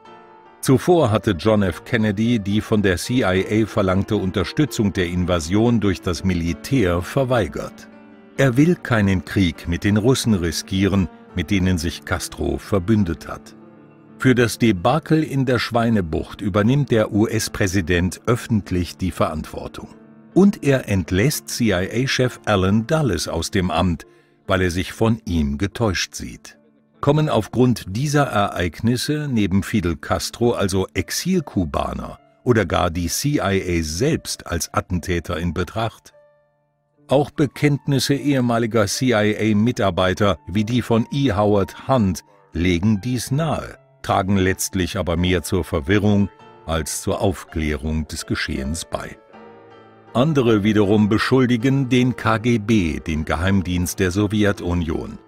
[0.64, 1.84] Zuvor hatte John F.
[1.84, 7.90] Kennedy die von der CIA verlangte Unterstützung der Invasion durch das Militär verweigert.
[8.38, 13.58] Er will keinen Krieg mit den Russen riskieren, mit denen sich Castro verbündet hat.
[14.20, 19.90] Für das Debakel in der Schweinebucht übernimmt der US-Präsident öffentlich die Verantwortung.
[20.34, 24.06] Und er entlässt CIA-Chef Alan Dulles aus dem Amt,
[24.48, 26.58] weil er sich von ihm getäuscht sieht.
[27.04, 34.74] Kommen aufgrund dieser Ereignisse neben Fidel Castro also Exilkubaner oder gar die CIA selbst als
[34.74, 36.14] Attentäter in Betracht?
[37.10, 41.34] Auch Bekenntnisse ehemaliger CIA-Mitarbeiter wie die von E.
[41.34, 42.22] Howard Hunt
[42.54, 46.30] legen dies nahe, tragen letztlich aber mehr zur Verwirrung
[46.66, 49.18] als zur Aufklärung des Geschehens bei.
[50.14, 55.20] Andere wiederum beschuldigen den KGB, den Geheimdienst der Sowjetunion.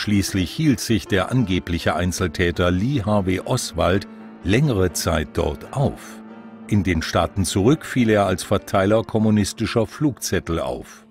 [0.00, 4.08] Schließlich hielt sich der angebliche Einzeltäter Lee Harvey Oswald
[4.42, 6.22] längere Zeit dort auf.
[6.68, 11.06] In den Staaten zurück fiel er als Verteiler kommunistischer Flugzettel auf.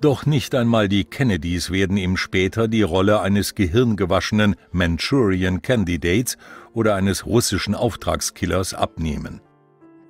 [0.00, 6.38] Doch nicht einmal die Kennedys werden ihm später die Rolle eines gehirngewaschenen Manchurian Candidates
[6.72, 9.42] oder eines russischen Auftragskillers abnehmen.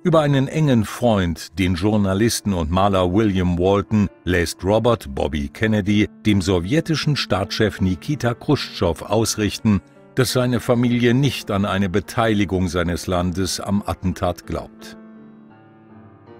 [0.03, 6.41] Über einen engen Freund, den Journalisten und Maler William Walton, lässt Robert Bobby Kennedy dem
[6.41, 9.79] sowjetischen Staatschef Nikita Khrushchev ausrichten,
[10.15, 14.97] dass seine Familie nicht an eine Beteiligung seines Landes am Attentat glaubt.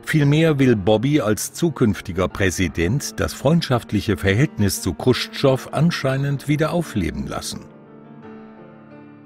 [0.01, 7.70] Vielmehr will Bobby als zukünftiger Präsident das freundschaftliche Verhältnis zu Khrushchev anscheinend wieder aufleben lassen.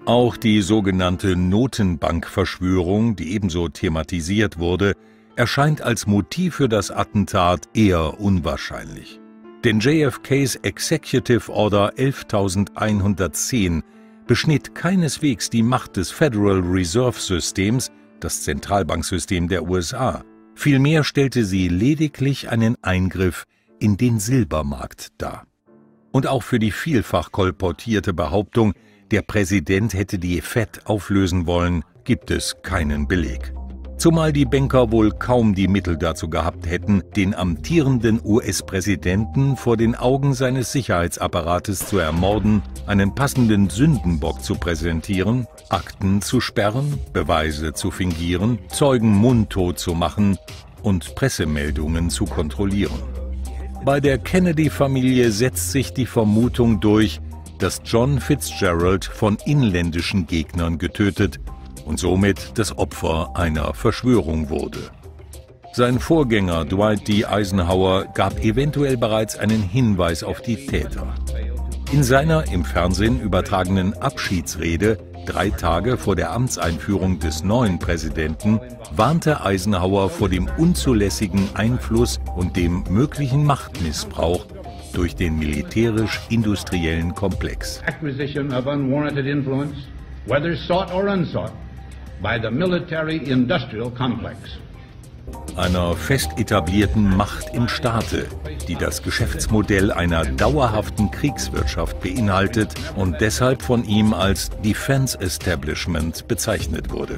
[0.05, 4.93] Auch die sogenannte Notenbankverschwörung, die ebenso thematisiert wurde,
[5.35, 9.19] erscheint als Motiv für das Attentat eher unwahrscheinlich.
[9.63, 13.81] Denn JFKs Executive Order 11110
[14.27, 20.23] beschnitt keineswegs die Macht des Federal Reserve Systems, das Zentralbanksystem der USA.
[20.53, 23.45] Vielmehr stellte sie lediglich einen Eingriff
[23.79, 25.47] in den Silbermarkt dar.
[26.11, 28.75] Und auch für die vielfach kolportierte Behauptung,
[29.11, 33.53] der Präsident hätte die FED auflösen wollen, gibt es keinen Beleg.
[33.97, 39.95] Zumal die Banker wohl kaum die Mittel dazu gehabt hätten, den amtierenden US-Präsidenten vor den
[39.95, 47.89] Augen seines Sicherheitsapparates zu ermorden, einen passenden Sündenbock zu präsentieren, Akten zu sperren, Beweise zu
[47.89, 50.37] fingieren, Zeugen mundtot zu machen
[50.83, 53.01] und Pressemeldungen zu kontrollieren.
[53.85, 57.21] Bei der Kennedy-Familie setzt sich die Vermutung durch,
[57.65, 61.39] dass John Fitzgerald von inländischen Gegnern getötet
[61.83, 64.91] und somit das Opfer einer Verschwörung wurde.
[65.73, 67.25] Sein Vorgänger Dwight D.
[67.25, 71.15] Eisenhower gab eventuell bereits einen Hinweis auf die Täter.
[71.91, 78.59] In seiner im Fernsehen übertragenen Abschiedsrede drei Tage vor der Amtseinführung des neuen Präsidenten
[78.95, 84.45] warnte Eisenhower vor dem unzulässigen Einfluss und dem möglichen Machtmissbrauch
[84.95, 87.81] durch den militärisch-industriellen Komplex.
[87.85, 89.75] Acquisition of unwarranted influence,
[90.25, 91.51] whether sought or unsought,
[92.21, 94.37] by the military-industrial complex.
[95.55, 98.27] Einer fest etablierten Macht im Staate,
[98.67, 106.91] die das Geschäftsmodell einer dauerhaften Kriegswirtschaft beinhaltet und deshalb von ihm als Defense Establishment bezeichnet
[106.91, 107.17] wurde.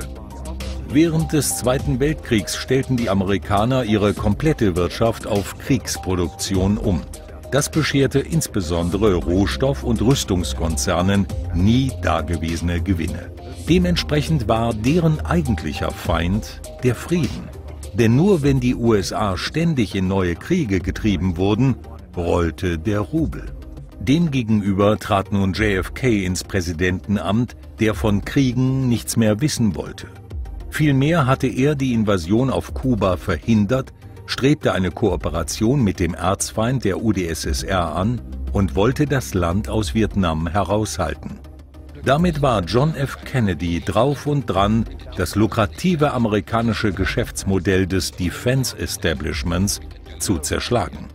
[0.89, 7.01] Während des Zweiten Weltkriegs stellten die Amerikaner ihre komplette Wirtschaft auf Kriegsproduktion um.
[7.51, 13.31] Das bescherte insbesondere Rohstoff- und Rüstungskonzernen nie dagewesene Gewinne.
[13.69, 17.49] Dementsprechend war deren eigentlicher Feind der Frieden.
[17.93, 21.75] Denn nur wenn die USA ständig in neue Kriege getrieben wurden,
[22.15, 23.45] rollte der Rubel.
[23.99, 30.07] Demgegenüber trat nun JFK ins Präsidentenamt, der von Kriegen nichts mehr wissen wollte.
[30.69, 33.93] Vielmehr hatte er die Invasion auf Kuba verhindert
[34.27, 40.47] strebte eine Kooperation mit dem Erzfeind der UdSSR an und wollte das Land aus Vietnam
[40.47, 41.39] heraushalten.
[42.05, 43.17] Damit war John F.
[43.25, 44.85] Kennedy drauf und dran,
[45.17, 49.81] das lukrative amerikanische Geschäftsmodell des Defense Establishments
[50.19, 51.07] zu zerschlagen.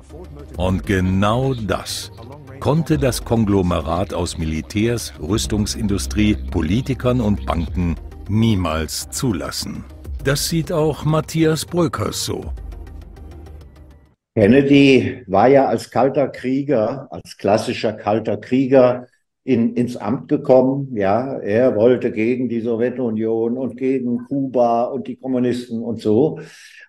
[0.56, 2.12] Und genau das
[2.60, 7.96] konnte das Konglomerat aus Militärs, Rüstungsindustrie, Politikern und Banken
[8.28, 9.84] niemals zulassen.
[10.24, 12.52] Das sieht auch Matthias Bröckers so.
[14.34, 19.06] Kennedy war ja als kalter Krieger, als klassischer kalter Krieger
[19.44, 20.96] in, ins Amt gekommen.
[20.96, 26.40] Ja, er wollte gegen die Sowjetunion und gegen Kuba und die Kommunisten und so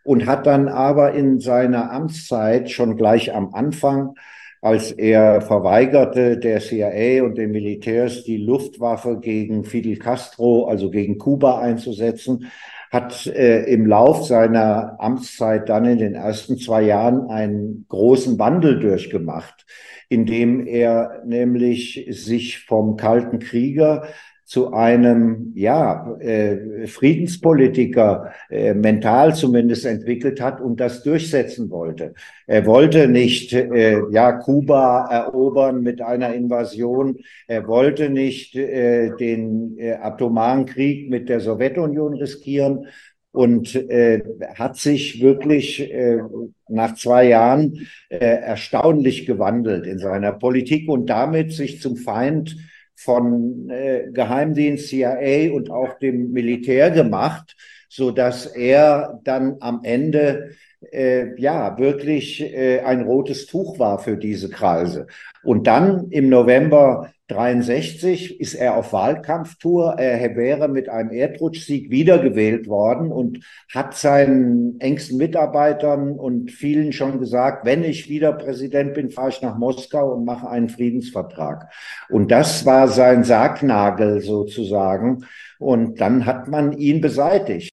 [0.06, 4.16] und hat dann aber in seiner Amtszeit schon gleich am Anfang
[4.64, 11.18] als er verweigerte der CIA und den Militärs die Luftwaffe gegen Fidel Castro, also gegen
[11.18, 12.50] Kuba einzusetzen,
[12.94, 18.80] hat äh, im Lauf seiner Amtszeit dann in den ersten zwei Jahren einen großen Wandel
[18.80, 19.66] durchgemacht,
[20.10, 24.04] indem er nämlich sich vom kalten Krieger
[24.46, 32.14] zu einem ja, äh, Friedenspolitiker äh, mental zumindest entwickelt hat und das durchsetzen wollte.
[32.46, 37.18] Er wollte nicht äh, ja, Kuba erobern mit einer Invasion.
[37.48, 42.88] Er wollte nicht äh, den äh, atomaren Krieg mit der Sowjetunion riskieren
[43.32, 44.22] und äh,
[44.56, 46.20] hat sich wirklich äh,
[46.68, 52.56] nach zwei Jahren äh, erstaunlich gewandelt in seiner Politik und damit sich zum Feind
[53.04, 57.56] von äh, Geheimdienst, CIA und auch dem Militär gemacht,
[57.90, 60.52] so dass er dann am Ende
[60.92, 65.08] äh, ja wirklich äh, ein rotes Tuch war für diese Kreise.
[65.44, 69.96] Und dann im November 63 ist er auf Wahlkampftour.
[69.98, 73.40] Er wäre mit einem Erdrutschsieg wiedergewählt worden und
[73.74, 79.42] hat seinen engsten Mitarbeitern und vielen schon gesagt, wenn ich wieder Präsident bin, fahre ich
[79.42, 81.72] nach Moskau und mache einen Friedensvertrag.
[82.10, 85.26] Und das war sein Sargnagel sozusagen.
[85.60, 87.70] Und dann hat man ihn beseitigt.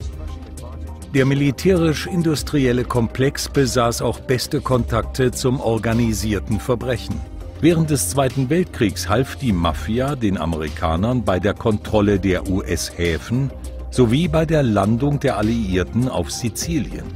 [1.13, 7.21] Der militärisch-industrielle Komplex besaß auch beste Kontakte zum organisierten Verbrechen.
[7.61, 13.51] Während des Zweiten Weltkriegs half die Mafia den Amerikanern bei der Kontrolle der US-Häfen
[13.91, 17.07] sowie bei der Landung der Alliierten auf Sizilien.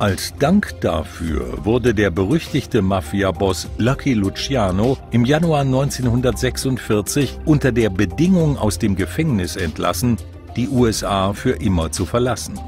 [0.00, 8.58] Als Dank dafür wurde der berüchtigte Mafia-Boss Lucky Luciano im Januar 1946 unter der Bedingung
[8.58, 10.16] aus dem Gefängnis entlassen,
[10.56, 12.58] die USA für immer zu verlassen.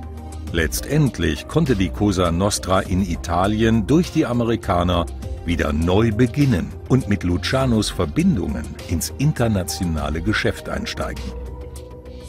[0.53, 5.07] Letztendlich konnte die Cosa Nostra in Italien durch die Amerikaner
[5.45, 11.23] wieder neu beginnen und mit Lucianos Verbindungen ins internationale Geschäft einsteigen.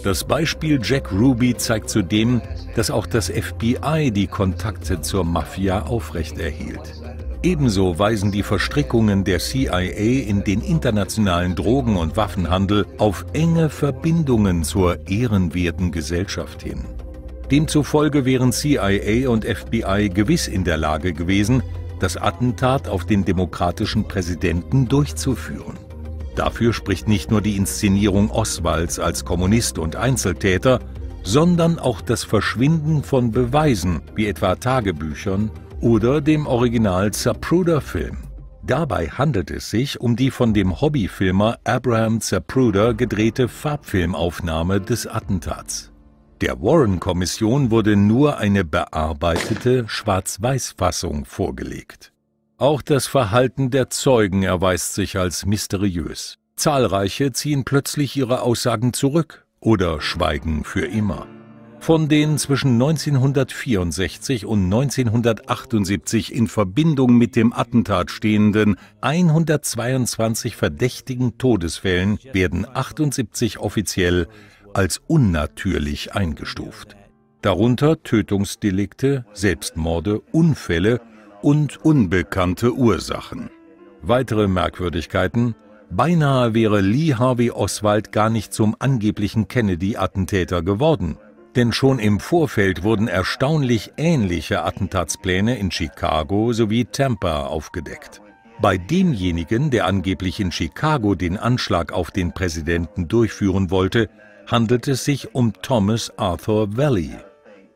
[0.03, 2.41] Das Beispiel Jack Ruby zeigt zudem,
[2.75, 7.01] dass auch das FBI die Kontakte zur Mafia aufrechterhielt.
[7.43, 14.63] Ebenso weisen die Verstrickungen der CIA in den internationalen Drogen- und Waffenhandel auf enge Verbindungen
[14.63, 16.85] zur ehrenwerten Gesellschaft hin.
[17.51, 21.61] Demzufolge wären CIA und FBI gewiss in der Lage gewesen,
[21.99, 25.77] das Attentat auf den demokratischen Präsidenten durchzuführen.
[26.35, 30.79] Dafür spricht nicht nur die Inszenierung Oswalds als Kommunist und Einzeltäter,
[31.23, 38.17] sondern auch das Verschwinden von Beweisen, wie etwa Tagebüchern oder dem Original Zapruder-Film.
[38.63, 45.90] Dabei handelt es sich um die von dem Hobbyfilmer Abraham Zapruder gedrehte Farbfilmaufnahme des Attentats.
[46.41, 52.13] Der Warren-Kommission wurde nur eine bearbeitete Schwarz-Weiß-Fassung vorgelegt.
[52.57, 56.39] Auch das Verhalten der Zeugen erweist sich als mysteriös.
[56.55, 61.27] Zahlreiche ziehen plötzlich ihre Aussagen zurück oder schweigen für immer.
[61.79, 72.17] Von den zwischen 1964 und 1978 in Verbindung mit dem Attentat stehenden 122 verdächtigen Todesfällen
[72.33, 74.27] werden 78 offiziell
[74.73, 76.95] als unnatürlich eingestuft.
[77.41, 81.01] Darunter Tötungsdelikte, Selbstmorde, Unfälle
[81.41, 83.49] und unbekannte Ursachen.
[84.01, 85.55] Weitere Merkwürdigkeiten
[85.93, 91.17] Beinahe wäre Lee Harvey Oswald gar nicht zum angeblichen Kennedy-Attentäter geworden.
[91.57, 98.21] Denn schon im Vorfeld wurden erstaunlich ähnliche Attentatspläne in Chicago sowie Tampa aufgedeckt.
[98.61, 104.07] Bei demjenigen, der angeblich in Chicago den Anschlag auf den Präsidenten durchführen wollte,
[104.47, 107.11] handelt es sich um Thomas Arthur Valley.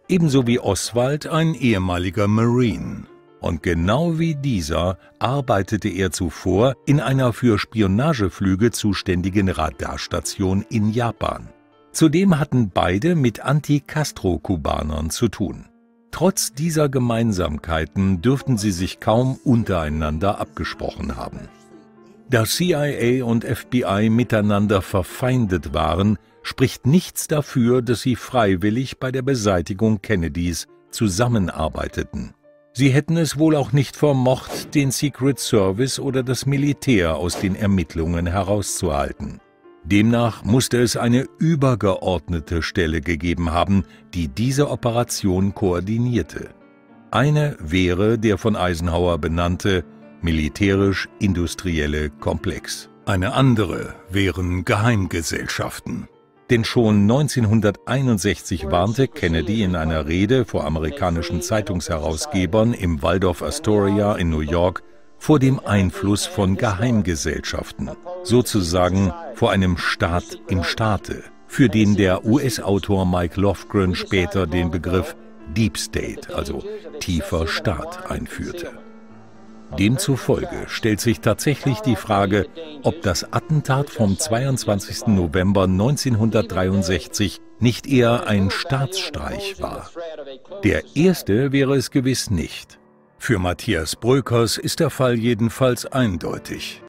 [0.07, 3.05] Ebenso wie Oswald ein ehemaliger Marine.
[3.39, 11.49] Und genau wie dieser arbeitete er zuvor in einer für Spionageflüge zuständigen Radarstation in Japan.
[11.91, 15.65] Zudem hatten beide mit Anti-Castro-Kubanern zu tun.
[16.11, 21.49] Trotz dieser Gemeinsamkeiten dürften sie sich kaum untereinander abgesprochen haben.
[22.29, 29.23] Da CIA und FBI miteinander verfeindet waren, spricht nichts dafür, dass sie freiwillig bei der
[29.23, 32.35] Beseitigung Kennedys zusammenarbeiteten.
[32.71, 37.55] Sie hätten es wohl auch nicht vermocht, den Secret Service oder das Militär aus den
[37.55, 39.41] Ermittlungen herauszuhalten.
[39.83, 43.83] Demnach musste es eine übergeordnete Stelle gegeben haben,
[44.13, 46.49] die diese Operation koordinierte.
[47.09, 49.83] Eine wäre der von Eisenhower benannte
[50.21, 52.89] militärisch-industrielle Komplex.
[53.05, 56.07] Eine andere wären Geheimgesellschaften.
[56.49, 64.29] Denn schon 1961 warnte Kennedy in einer Rede vor amerikanischen Zeitungsherausgebern im Waldorf Astoria in
[64.29, 64.83] New York
[65.17, 67.89] vor dem Einfluss von Geheimgesellschaften,
[68.23, 75.15] sozusagen vor einem Staat im Staate, für den der US-Autor Mike Lofgren später den Begriff
[75.55, 76.63] Deep State, also
[76.99, 78.84] tiefer Staat, einführte.
[79.75, 82.47] Demzufolge stellt sich tatsächlich die Frage,
[82.83, 85.07] ob das Attentat vom 22.
[85.07, 89.89] November 1963 nicht eher ein Staatsstreich war.
[90.63, 92.79] Der erste wäre es gewiss nicht.
[93.17, 96.81] Für Matthias Brökers ist der Fall jedenfalls eindeutig.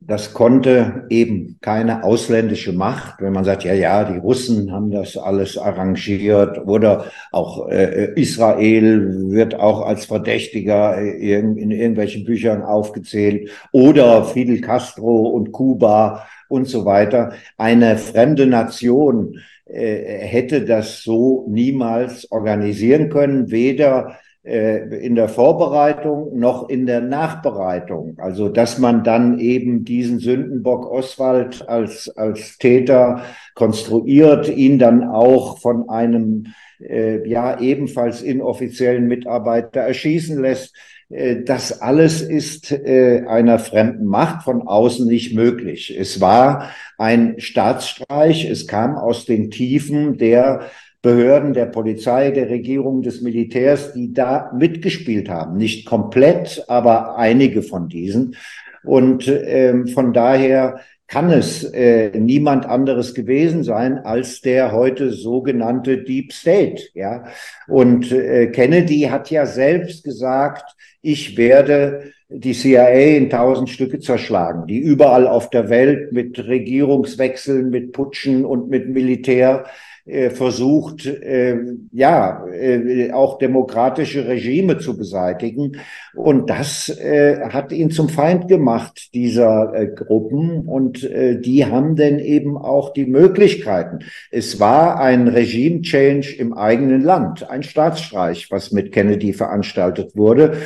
[0.00, 5.16] Das konnte eben keine ausländische Macht, wenn man sagt, ja, ja, die Russen haben das
[5.16, 13.50] alles arrangiert oder auch äh, Israel wird auch als Verdächtiger in, in irgendwelchen Büchern aufgezählt
[13.72, 17.32] oder Fidel Castro und Kuba und so weiter.
[17.56, 24.16] Eine fremde Nation äh, hätte das so niemals organisieren können, weder
[24.48, 28.16] in der Vorbereitung noch in der Nachbereitung.
[28.18, 33.22] Also, dass man dann eben diesen Sündenbock Oswald als, als Täter
[33.54, 36.46] konstruiert, ihn dann auch von einem,
[36.80, 40.74] äh, ja, ebenfalls inoffiziellen Mitarbeiter erschießen lässt.
[41.10, 45.94] Äh, das alles ist äh, einer fremden Macht von außen nicht möglich.
[45.98, 48.48] Es war ein Staatsstreich.
[48.48, 50.62] Es kam aus den Tiefen der
[51.02, 55.56] Behörden, der Polizei, der Regierung, des Militärs, die da mitgespielt haben.
[55.56, 58.36] Nicht komplett, aber einige von diesen.
[58.82, 65.98] Und ähm, von daher kann es äh, niemand anderes gewesen sein als der heute sogenannte
[66.02, 66.82] Deep State.
[66.94, 67.24] Ja,
[67.66, 74.66] und äh, Kennedy hat ja selbst gesagt, ich werde die CIA in tausend Stücke zerschlagen,
[74.66, 79.64] die überall auf der Welt mit Regierungswechseln, mit Putschen und mit Militär
[80.08, 81.56] äh, versucht, äh,
[81.92, 85.76] ja, äh, auch demokratische Regime zu beseitigen.
[86.14, 90.66] Und das äh, hat ihn zum Feind gemacht, dieser äh, Gruppen.
[90.66, 94.00] Und äh, die haben denn eben auch die Möglichkeiten.
[94.30, 100.58] Es war ein Regime-Change im eigenen Land, ein Staatsstreich, was mit Kennedy veranstaltet wurde.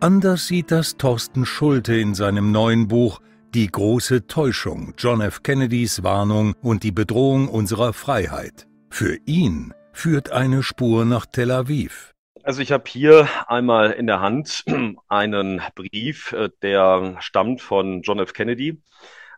[0.00, 3.20] Anders sieht das Thorsten Schulte in seinem neuen Buch
[3.54, 5.42] Die große Täuschung, John F.
[5.42, 8.67] Kennedys Warnung und die Bedrohung unserer Freiheit.
[8.90, 12.14] Für ihn führt eine Spur nach Tel Aviv.
[12.42, 14.64] Also ich habe hier einmal in der Hand
[15.08, 18.32] einen Brief, äh, der stammt von John F.
[18.32, 18.82] Kennedy.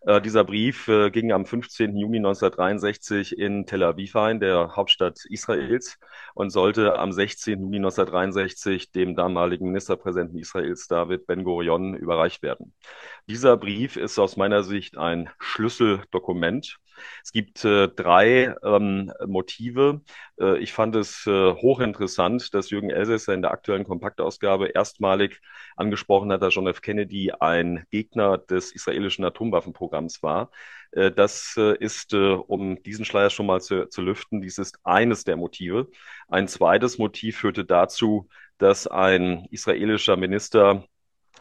[0.03, 1.97] Äh, dieser Brief äh, ging am 15.
[1.97, 5.99] Juni 1963 in Tel Aviv ein, der Hauptstadt Israels,
[6.35, 7.61] und sollte am 16.
[7.61, 12.73] Juni 1963 dem damaligen Ministerpräsidenten Israels David Ben-Gurion überreicht werden.
[13.29, 16.79] Dieser Brief ist aus meiner Sicht ein Schlüsseldokument
[17.23, 20.03] es gibt äh, drei ähm, Motive.
[20.41, 25.41] Äh, ich fand es äh, hochinteressant, dass Jürgen Elsässer in der aktuellen Kompaktausgabe erstmalig
[25.77, 26.81] angesprochen hat, dass John F.
[26.81, 30.51] Kennedy ein Gegner des israelischen Atomwaffenprogramms war.
[30.93, 34.79] Äh, das äh, ist, äh, um diesen Schleier schon mal zu, zu lüften, dies ist
[34.85, 35.89] eines der Motive.
[36.29, 38.29] Ein zweites Motiv führte dazu,
[38.59, 40.85] dass ein israelischer Minister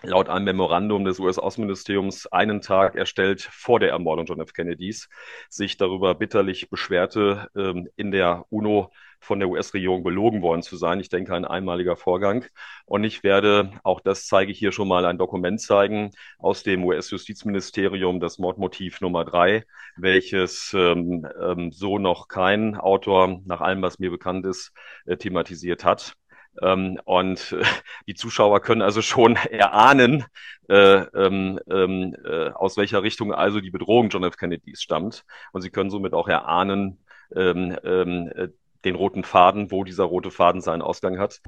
[0.04, 4.54] laut einem Memorandum des US-Außenministeriums einen Tag erstellt vor der Ermordung John F.
[4.54, 5.10] Kennedys,
[5.50, 11.00] sich darüber bitterlich beschwerte, ähm, in der UNO von der US-Regierung belogen worden zu sein.
[11.00, 12.46] Ich denke, ein einmaliger Vorgang.
[12.86, 16.84] Und ich werde, auch das zeige ich hier schon mal, ein Dokument zeigen aus dem
[16.86, 19.66] US-Justizministerium, das Mordmotiv Nummer drei,
[19.98, 24.72] welches ähm, ähm, so noch kein Autor, nach allem, was mir bekannt ist,
[25.06, 26.16] äh, thematisiert hat.
[26.62, 27.64] Ähm, und äh,
[28.08, 30.26] die Zuschauer können also schon erahnen,
[30.70, 34.38] äh, ähm, ähm, äh, aus welcher Richtung also die Bedrohung John F.
[34.38, 35.24] Kennedys stammt.
[35.52, 37.00] Und sie können somit auch erahnen,
[37.36, 38.48] ähm, ähm, äh,
[38.86, 41.42] den roten Faden, wo dieser rote Faden seinen Ausgang hat.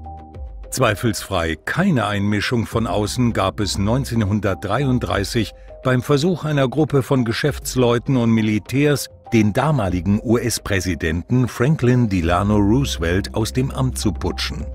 [0.70, 8.30] Zweifelsfrei keine Einmischung von außen gab es 1933 beim Versuch einer Gruppe von Geschäftsleuten und
[8.30, 14.66] Militärs, den damaligen US-Präsidenten Franklin Delano Roosevelt aus dem Amt zu putschen.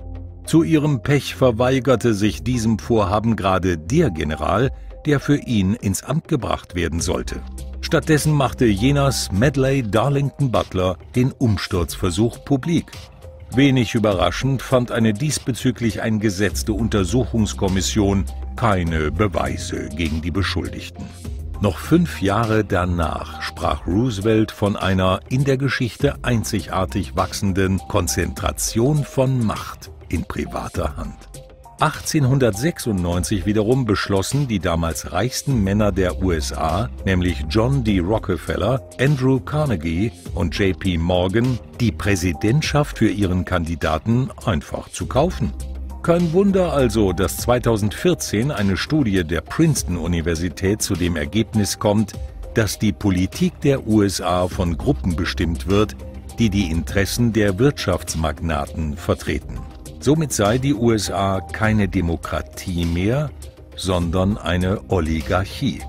[0.48, 4.70] Zu ihrem Pech verweigerte sich diesem Vorhaben gerade der General,
[5.04, 7.42] der für ihn ins Amt gebracht werden sollte.
[7.82, 12.86] Stattdessen machte jener Medley Darlington Butler den Umsturzversuch publik.
[13.54, 18.24] Wenig überraschend fand eine diesbezüglich eingesetzte Untersuchungskommission
[18.56, 21.04] keine Beweise gegen die Beschuldigten.
[21.60, 29.44] Noch fünf Jahre danach sprach Roosevelt von einer in der Geschichte einzigartig wachsenden Konzentration von
[29.44, 31.28] Macht in privater Hand.
[31.80, 38.00] 1896 wiederum beschlossen die damals reichsten Männer der USA, nämlich John D.
[38.00, 45.52] Rockefeller, Andrew Carnegie und JP Morgan, die Präsidentschaft für ihren Kandidaten einfach zu kaufen.
[46.02, 52.14] Kein Wunder also, dass 2014 eine Studie der Princeton-Universität zu dem Ergebnis kommt,
[52.54, 55.94] dass die Politik der USA von Gruppen bestimmt wird,
[56.40, 59.58] die die Interessen der Wirtschaftsmagnaten vertreten.
[60.00, 63.30] Somit sei die USA keine Demokratie mehr,
[63.74, 65.82] sondern eine Oligarchie.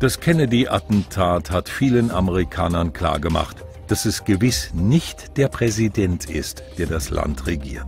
[0.00, 3.56] Das Kennedy-Attentat hat vielen Amerikanern klargemacht,
[3.88, 7.86] dass es gewiss nicht der Präsident ist, der das Land regiert.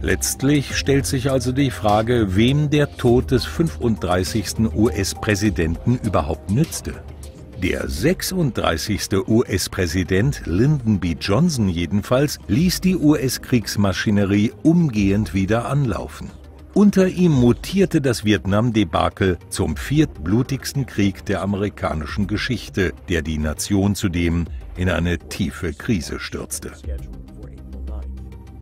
[0.00, 4.72] Letztlich stellt sich also die Frage, wem der Tod des 35.
[4.76, 6.94] US-Präsidenten überhaupt nützte.
[7.62, 9.26] Der 36.
[9.26, 11.16] US-Präsident Lyndon B.
[11.20, 16.30] Johnson jedenfalls ließ die US-Kriegsmaschinerie umgehend wieder anlaufen.
[16.72, 24.44] Unter ihm mutierte das Vietnam-Debakel zum viertblutigsten Krieg der amerikanischen Geschichte, der die Nation zudem
[24.76, 26.70] in eine tiefe Krise stürzte.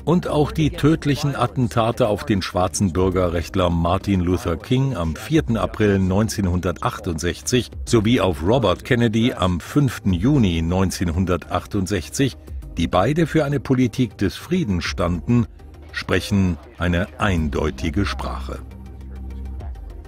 [0.06, 5.56] Und auch die tödlichen Attentate auf den schwarzen Bürgerrechtler Martin Luther King am 4.
[5.56, 10.02] April 1968 sowie auf Robert Kennedy am 5.
[10.12, 12.36] Juni 1968,
[12.76, 15.48] die beide für eine Politik des Friedens standen,
[15.90, 18.60] sprechen eine eindeutige Sprache.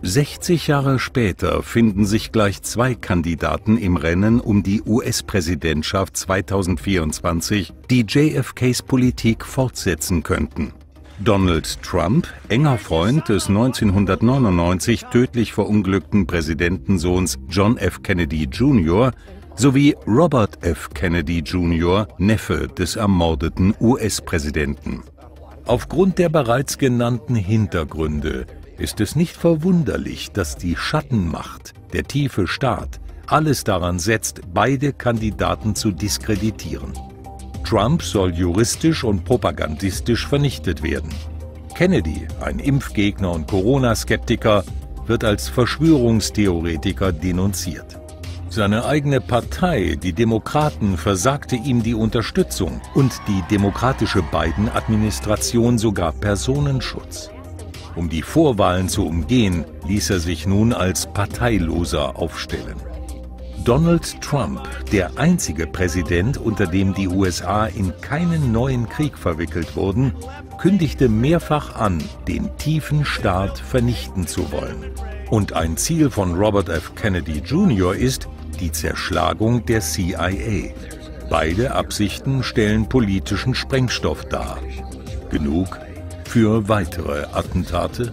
[0.02, 8.04] 60 Jahre später finden sich gleich zwei Kandidaten im Rennen um die US-Präsidentschaft 2024, die
[8.06, 10.72] JFKs Politik fortsetzen könnten.
[11.18, 18.02] Donald Trump, enger Freund des 1999 tödlich verunglückten Präsidentensohns John F.
[18.02, 19.10] Kennedy Jr.,
[19.56, 20.90] sowie Robert F.
[20.94, 25.02] Kennedy Jr., Neffe des ermordeten US-Präsidenten.
[25.66, 28.46] Aufgrund der bereits genannten Hintergründe
[28.78, 35.74] ist es nicht verwunderlich, dass die Schattenmacht, der tiefe Staat, alles daran setzt, beide Kandidaten
[35.74, 36.92] zu diskreditieren.
[37.64, 41.10] Trump soll juristisch und propagandistisch vernichtet werden.
[41.74, 44.64] Kennedy, ein Impfgegner und Corona-Skeptiker,
[45.06, 47.98] wird als Verschwörungstheoretiker denunziert.
[48.50, 57.30] Seine eigene Partei, die Demokraten, versagte ihm die Unterstützung und die demokratische Biden-Administration sogar Personenschutz.
[57.98, 62.76] Um die Vorwahlen zu umgehen, ließ er sich nun als Parteiloser aufstellen.
[63.64, 70.12] Donald Trump, der einzige Präsident, unter dem die USA in keinen neuen Krieg verwickelt wurden,
[70.58, 74.92] kündigte mehrfach an, den tiefen Staat vernichten zu wollen.
[75.28, 76.94] Und ein Ziel von Robert F.
[76.94, 77.96] Kennedy Jr.
[77.96, 78.28] ist
[78.60, 80.72] die Zerschlagung der CIA.
[81.28, 84.60] Beide Absichten stellen politischen Sprengstoff dar.
[85.30, 85.80] Genug
[86.28, 88.12] für weitere Attentate?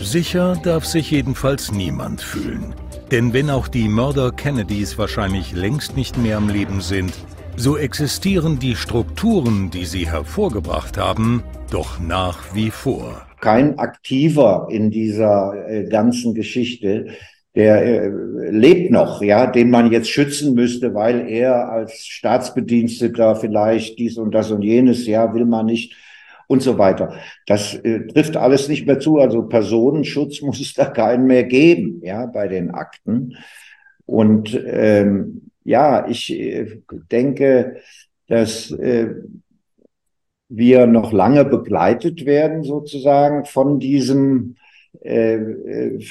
[0.00, 2.74] Sicher darf sich jedenfalls niemand fühlen.
[3.10, 7.12] Denn wenn auch die Mörder Kennedys wahrscheinlich längst nicht mehr am Leben sind,
[7.56, 13.26] so existieren die Strukturen, die sie hervorgebracht haben, doch nach wie vor.
[13.40, 17.08] Kein Aktiver in dieser äh, ganzen Geschichte,
[17.54, 18.10] der äh,
[18.50, 24.32] lebt noch, ja, den man jetzt schützen müsste, weil er als Staatsbediensteter vielleicht dies und
[24.32, 25.94] das und jenes, ja, will man nicht
[26.50, 27.14] und so weiter.
[27.46, 29.18] Das äh, trifft alles nicht mehr zu.
[29.18, 33.36] Also Personenschutz muss es da keinen mehr geben, ja, bei den Akten.
[34.04, 36.80] Und ähm, ja, ich äh,
[37.12, 37.76] denke,
[38.26, 39.14] dass äh,
[40.48, 44.56] wir noch lange begleitet werden, sozusagen, von diesem,
[45.02, 46.04] äh, äh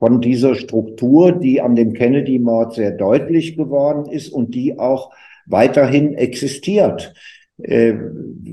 [0.00, 5.12] von dieser Struktur, die an dem Kennedy-Mord sehr deutlich geworden ist und die auch
[5.44, 7.12] weiterhin existiert.
[7.62, 7.94] Äh,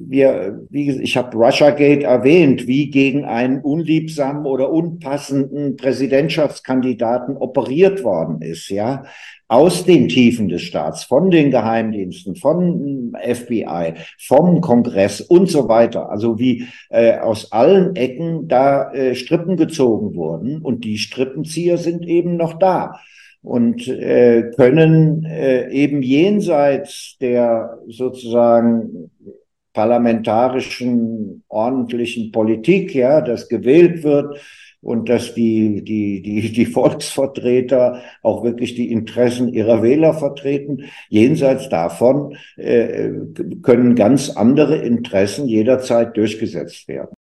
[0.10, 8.42] wir, wie, ich habe Russiagate erwähnt, wie gegen einen unliebsamen oder unpassenden Präsidentschaftskandidaten operiert worden
[8.42, 9.04] ist, ja,
[9.50, 16.10] aus den Tiefen des Staats, von den Geheimdiensten, von FBI, vom Kongress und so weiter.
[16.10, 22.06] Also wie äh, aus allen Ecken da äh, Strippen gezogen wurden und die Strippenzieher sind
[22.06, 23.00] eben noch da
[23.48, 29.10] und äh, können äh, eben jenseits der sozusagen
[29.72, 34.38] parlamentarischen ordentlichen Politik, ja, dass gewählt wird
[34.82, 40.84] und dass die, die, die, die Volksvertreter auch wirklich die Interessen ihrer Wähler vertreten.
[41.08, 43.12] Jenseits davon äh,
[43.62, 47.16] können ganz andere Interessen jederzeit durchgesetzt werden.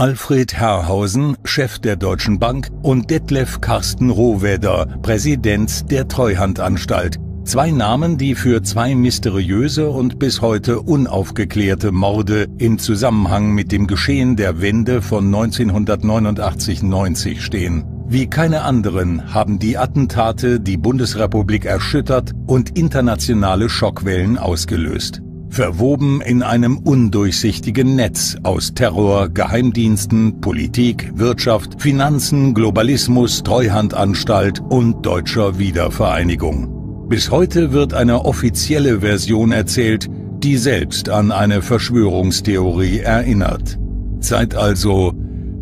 [0.00, 7.16] Alfred Herrhausen, Chef der Deutschen Bank, und Detlef Carsten Rohwedder, Präsident der Treuhandanstalt.
[7.42, 13.88] Zwei Namen, die für zwei mysteriöse und bis heute unaufgeklärte Morde im Zusammenhang mit dem
[13.88, 17.84] Geschehen der Wende von 1989-90 stehen.
[18.06, 26.42] Wie keine anderen haben die Attentate die Bundesrepublik erschüttert und internationale Schockwellen ausgelöst verwoben in
[26.42, 37.06] einem undurchsichtigen Netz aus Terror, Geheimdiensten, Politik, Wirtschaft, Finanzen, Globalismus, Treuhandanstalt und deutscher Wiedervereinigung.
[37.08, 40.08] Bis heute wird eine offizielle Version erzählt,
[40.42, 43.78] die selbst an eine Verschwörungstheorie erinnert.
[44.20, 45.14] Zeit also,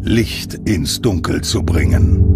[0.03, 2.36] Licht ins Dunkel zu bringen.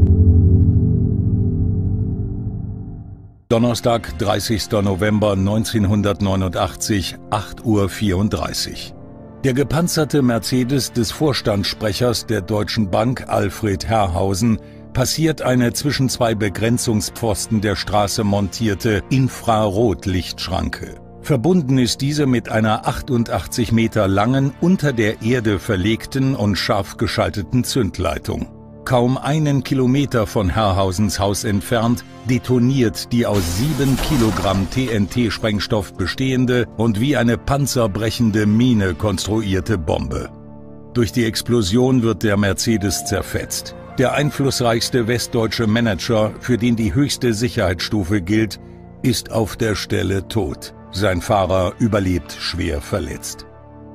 [3.50, 4.70] Donnerstag, 30.
[4.80, 9.40] November 1989, 8.34 Uhr.
[9.42, 14.60] Der gepanzerte Mercedes des Vorstandssprechers der Deutschen Bank, Alfred Herrhausen,
[14.92, 21.00] passiert eine zwischen zwei Begrenzungspfosten der Straße montierte Infrarotlichtschranke.
[21.20, 27.64] Verbunden ist diese mit einer 88 Meter langen, unter der Erde verlegten und scharf geschalteten
[27.64, 28.59] Zündleitung.
[28.84, 37.00] Kaum einen Kilometer von Herrhausens Haus entfernt detoniert die aus sieben Kilogramm TNT-Sprengstoff bestehende und
[37.00, 40.30] wie eine panzerbrechende Mine konstruierte Bombe.
[40.94, 43.76] Durch die Explosion wird der Mercedes zerfetzt.
[43.98, 48.58] Der einflussreichste westdeutsche Manager, für den die höchste Sicherheitsstufe gilt,
[49.02, 50.74] ist auf der Stelle tot.
[50.90, 53.46] Sein Fahrer überlebt schwer verletzt.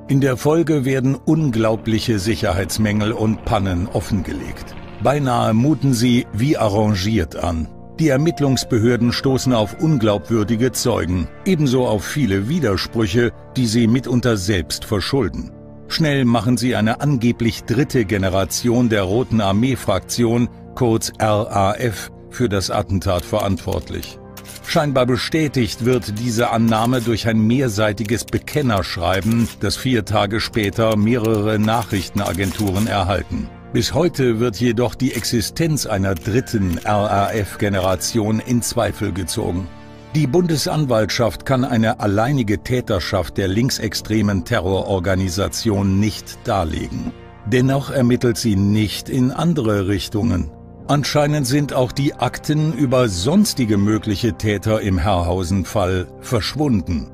[0.08, 4.76] In der Folge werden unglaubliche Sicherheitsmängel und Pannen offengelegt.
[5.02, 7.66] Beinahe muten sie wie arrangiert an.
[7.98, 15.50] Die Ermittlungsbehörden stoßen auf unglaubwürdige Zeugen, ebenso auf viele Widersprüche, die sie mitunter selbst verschulden.
[15.88, 23.24] Schnell machen sie eine angeblich dritte Generation der Roten Armee-Fraktion, kurz RAF, für das Attentat
[23.24, 24.20] verantwortlich.
[24.68, 32.86] Scheinbar bestätigt wird diese Annahme durch ein mehrseitiges Bekennerschreiben, das vier Tage später mehrere Nachrichtenagenturen
[32.86, 33.48] erhalten.
[33.72, 39.68] Bis heute wird jedoch die Existenz einer dritten RAF-Generation in Zweifel gezogen.
[40.14, 47.12] Die Bundesanwaltschaft kann eine alleinige Täterschaft der linksextremen Terrororganisation nicht darlegen.
[47.46, 50.50] Dennoch ermittelt sie nicht in andere Richtungen.
[50.88, 57.10] Anscheinend sind auch die Akten über sonstige mögliche Täter im Herrhausen-Fall verschwunden.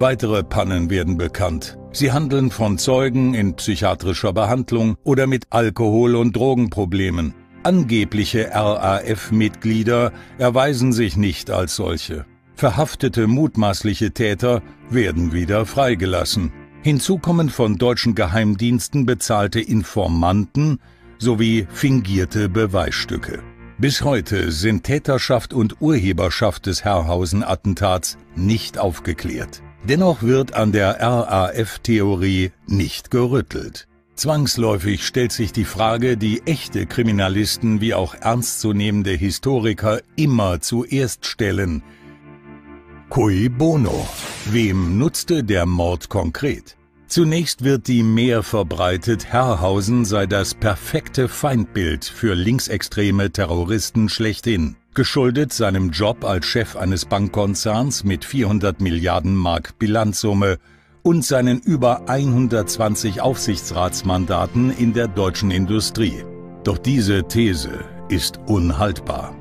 [0.00, 1.78] Weitere Pannen werden bekannt.
[1.92, 7.32] Sie handeln von Zeugen in psychiatrischer Behandlung oder mit Alkohol- und Drogenproblemen.
[7.62, 12.26] Angebliche RAF-Mitglieder erweisen sich nicht als solche.
[12.56, 16.52] Verhaftete mutmaßliche Täter werden wieder freigelassen.
[16.82, 20.80] Hinzu kommen von deutschen Geheimdiensten bezahlte Informanten
[21.22, 23.42] sowie fingierte Beweisstücke.
[23.78, 29.62] Bis heute sind Täterschaft und Urheberschaft des Herrhausen-Attentats nicht aufgeklärt.
[29.88, 33.88] Dennoch wird an der RAF-Theorie nicht gerüttelt.
[34.14, 41.82] Zwangsläufig stellt sich die Frage, die echte Kriminalisten wie auch ernstzunehmende Historiker immer zuerst stellen.
[43.08, 44.06] Cui bono?
[44.46, 46.76] Wem nutzte der Mord konkret?
[47.12, 55.52] Zunächst wird die mehr verbreitet, Herrhausen sei das perfekte Feindbild für linksextreme Terroristen schlechthin, geschuldet
[55.52, 60.56] seinem Job als Chef eines Bankkonzerns mit 400 Milliarden Mark Bilanzsumme
[61.02, 66.24] und seinen über 120 Aufsichtsratsmandaten in der deutschen Industrie.
[66.64, 69.36] Doch diese These ist unhaltbar.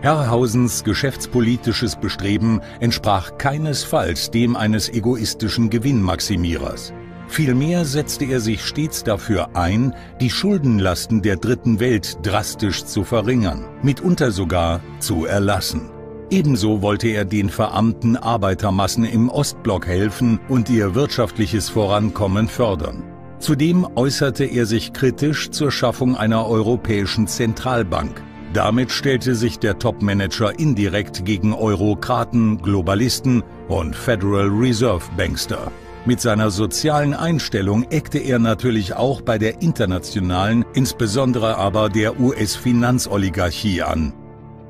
[0.00, 6.94] Herrhausens geschäftspolitisches Bestreben entsprach keinesfalls dem eines egoistischen Gewinnmaximierers.
[7.30, 13.66] Vielmehr setzte er sich stets dafür ein, die Schuldenlasten der Dritten Welt drastisch zu verringern,
[13.82, 15.90] mitunter sogar zu erlassen.
[16.30, 23.04] Ebenso wollte er den verarmten Arbeitermassen im Ostblock helfen und ihr wirtschaftliches Vorankommen fördern.
[23.38, 28.20] Zudem äußerte er sich kritisch zur Schaffung einer europäischen Zentralbank,
[28.52, 35.70] damit stellte sich der Topmanager indirekt gegen Eurokraten, Globalisten und Federal Reserve Bankster.
[36.06, 43.82] Mit seiner sozialen Einstellung eckte er natürlich auch bei der internationalen, insbesondere aber der US-Finanzoligarchie
[43.82, 44.14] an.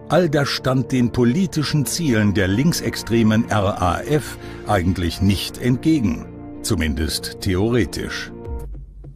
[0.09, 6.27] All das stand den politischen Zielen der linksextremen RAF eigentlich nicht entgegen,
[6.63, 8.33] zumindest theoretisch.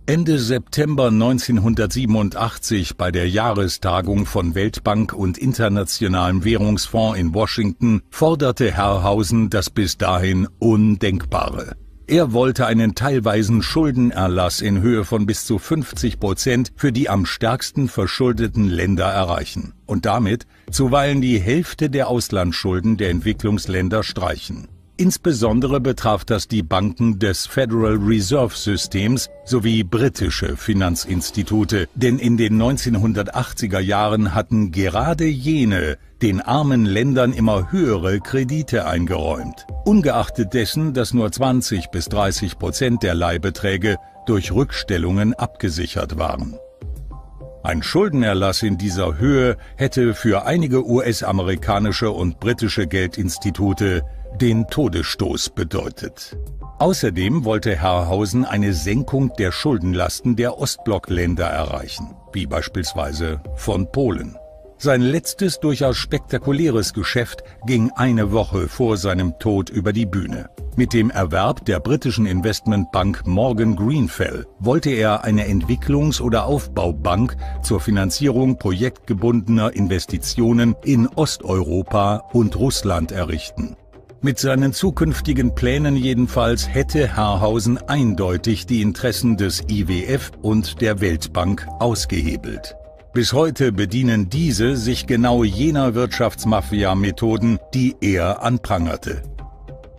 [0.06, 9.50] Ende September 1987 bei der Jahrestagung von Weltbank und Internationalem Währungsfonds in Washington forderte Herrhausen
[9.50, 11.74] das bis dahin Undenkbare.
[12.06, 17.24] Er wollte einen teilweisen Schuldenerlass in Höhe von bis zu 50 Prozent für die am
[17.24, 24.68] stärksten verschuldeten Länder erreichen und damit zuweilen die Hälfte der Auslandsschulden der Entwicklungsländer streichen.
[24.96, 32.62] Insbesondere betraf das die Banken des Federal Reserve Systems sowie britische Finanzinstitute, denn in den
[32.62, 41.12] 1980er Jahren hatten gerade jene den armen Ländern immer höhere Kredite eingeräumt, ungeachtet dessen, dass
[41.12, 46.56] nur 20 bis 30 Prozent der Leihbeträge durch Rückstellungen abgesichert waren.
[47.64, 54.02] Ein Schuldenerlass in dieser Höhe hätte für einige US-amerikanische und britische Geldinstitute
[54.40, 56.36] den Todesstoß bedeutet.
[56.78, 64.36] Außerdem wollte Herrhausen eine Senkung der Schuldenlasten der Ostblockländer erreichen, wie beispielsweise von Polen.
[64.76, 70.50] Sein letztes durchaus spektakuläres Geschäft ging eine Woche vor seinem Tod über die Bühne.
[70.76, 77.80] Mit dem Erwerb der britischen Investmentbank Morgan Greenfell wollte er eine Entwicklungs- oder Aufbaubank zur
[77.80, 83.76] Finanzierung projektgebundener Investitionen in Osteuropa und Russland errichten.
[84.24, 91.68] Mit seinen zukünftigen Plänen jedenfalls hätte Herrhausen eindeutig die Interessen des IWF und der Weltbank
[91.78, 92.74] ausgehebelt.
[93.12, 99.20] Bis heute bedienen diese sich genau jener Wirtschaftsmafia-Methoden, die er anprangerte.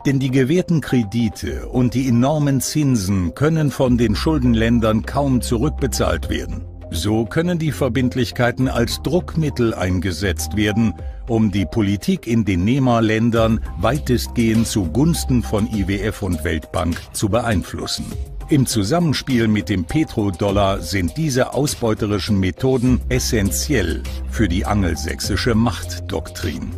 [0.07, 6.65] Denn die gewährten Kredite und die enormen Zinsen können von den Schuldenländern kaum zurückbezahlt werden.
[6.91, 10.93] So können die Verbindlichkeiten als Druckmittel eingesetzt werden,
[11.27, 18.05] um die Politik in den Nehmerländern weitestgehend zugunsten von IWF und Weltbank zu beeinflussen.
[18.49, 26.71] Im Zusammenspiel mit dem Petrodollar sind diese ausbeuterischen Methoden essentiell für die angelsächsische Machtdoktrin.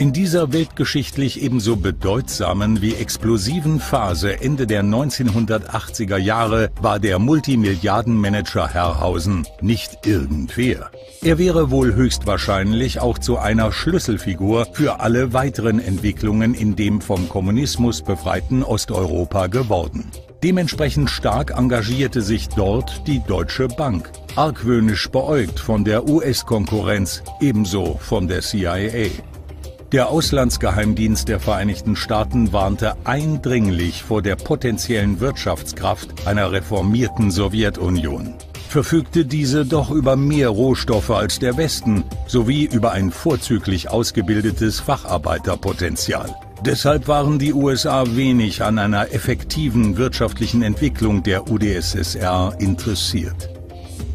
[0.00, 8.66] In dieser weltgeschichtlich ebenso bedeutsamen wie explosiven Phase Ende der 1980er Jahre war der Multimilliardenmanager
[8.66, 10.90] Herrhausen nicht irgendwer.
[11.20, 17.28] Er wäre wohl höchstwahrscheinlich auch zu einer Schlüsselfigur für alle weiteren Entwicklungen in dem vom
[17.28, 20.10] Kommunismus befreiten Osteuropa geworden.
[20.42, 28.28] Dementsprechend stark engagierte sich dort die Deutsche Bank, argwöhnisch beäugt von der US-Konkurrenz, ebenso von
[28.28, 29.10] der CIA.
[29.92, 38.34] Der Auslandsgeheimdienst der Vereinigten Staaten warnte eindringlich vor der potenziellen Wirtschaftskraft einer reformierten Sowjetunion.
[38.68, 46.36] Verfügte diese doch über mehr Rohstoffe als der Westen sowie über ein vorzüglich ausgebildetes Facharbeiterpotenzial.
[46.64, 53.50] Deshalb waren die USA wenig an einer effektiven wirtschaftlichen Entwicklung der UdSSR interessiert.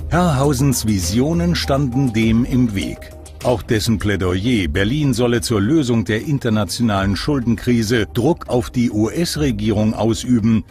[0.08, 3.15] Herrhausens Visionen standen dem im Weg.
[3.46, 10.64] Auch dessen Plädoyer, Berlin solle zur Lösung der internationalen Schuldenkrise Druck auf die US-Regierung ausüben,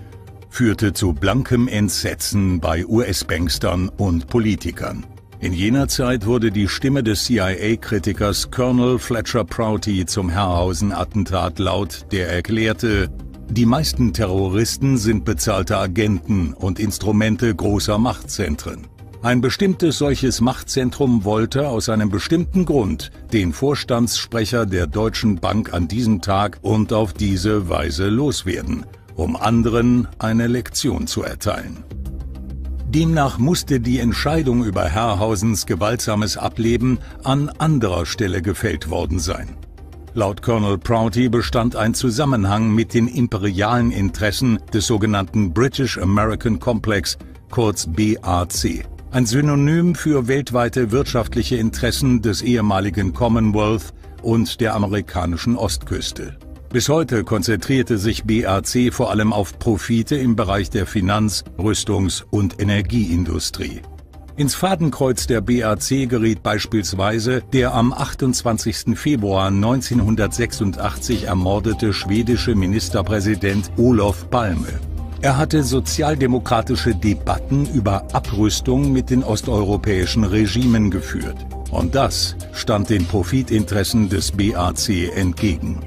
[0.50, 5.06] führte zu blankem Entsetzen bei US-Bankstern und Politikern.
[5.38, 12.28] In jener Zeit wurde die Stimme des CIA-Kritikers Colonel Fletcher Prouty zum Herrhausen-Attentat laut, der
[12.28, 13.08] erklärte,
[13.50, 18.88] die meisten Terroristen sind bezahlte Agenten und Instrumente großer Machtzentren.
[19.24, 25.88] Ein bestimmtes solches Machtzentrum wollte aus einem bestimmten Grund den Vorstandssprecher der Deutschen Bank an
[25.88, 31.84] diesem Tag und auf diese Weise loswerden, um anderen eine Lektion zu erteilen.
[32.90, 39.56] Demnach musste die Entscheidung über Herrhausens gewaltsames Ableben an anderer Stelle gefällt worden sein.
[40.12, 47.16] Laut Colonel Prouty bestand ein Zusammenhang mit den imperialen Interessen des sogenannten British American Complex,
[47.48, 48.84] kurz BAC
[49.14, 56.36] ein Synonym für weltweite wirtschaftliche Interessen des ehemaligen Commonwealth und der amerikanischen Ostküste.
[56.70, 62.60] Bis heute konzentrierte sich BAC vor allem auf Profite im Bereich der Finanz-, Rüstungs- und
[62.60, 63.82] Energieindustrie.
[64.34, 68.98] Ins Fadenkreuz der BAC geriet beispielsweise der am 28.
[68.98, 74.80] Februar 1986 ermordete schwedische Ministerpräsident Olof Palme.
[75.20, 81.36] Er hatte sozialdemokratische Debatten über Abrüstung mit den osteuropäischen Regimen geführt.
[81.70, 85.80] Und das stand den Profitinteressen des BAC entgegen.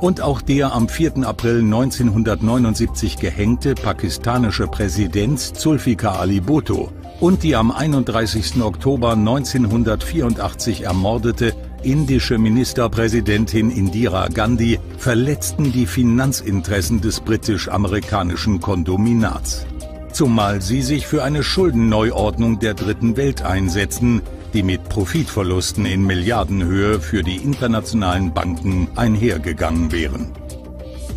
[0.00, 1.26] Und auch der am 4.
[1.26, 8.62] April 1979 gehängte pakistanische Präsident Zulfikar Ali Bhutto und die am 31.
[8.62, 11.52] Oktober 1984 ermordete
[11.82, 19.66] indische Ministerpräsidentin Indira Gandhi verletzten die Finanzinteressen des britisch-amerikanischen Kondominats.
[20.12, 24.22] Zumal sie sich für eine Schuldenneuordnung der dritten Welt einsetzten,
[24.52, 30.32] die mit Profitverlusten in Milliardenhöhe für die internationalen Banken einhergegangen wären.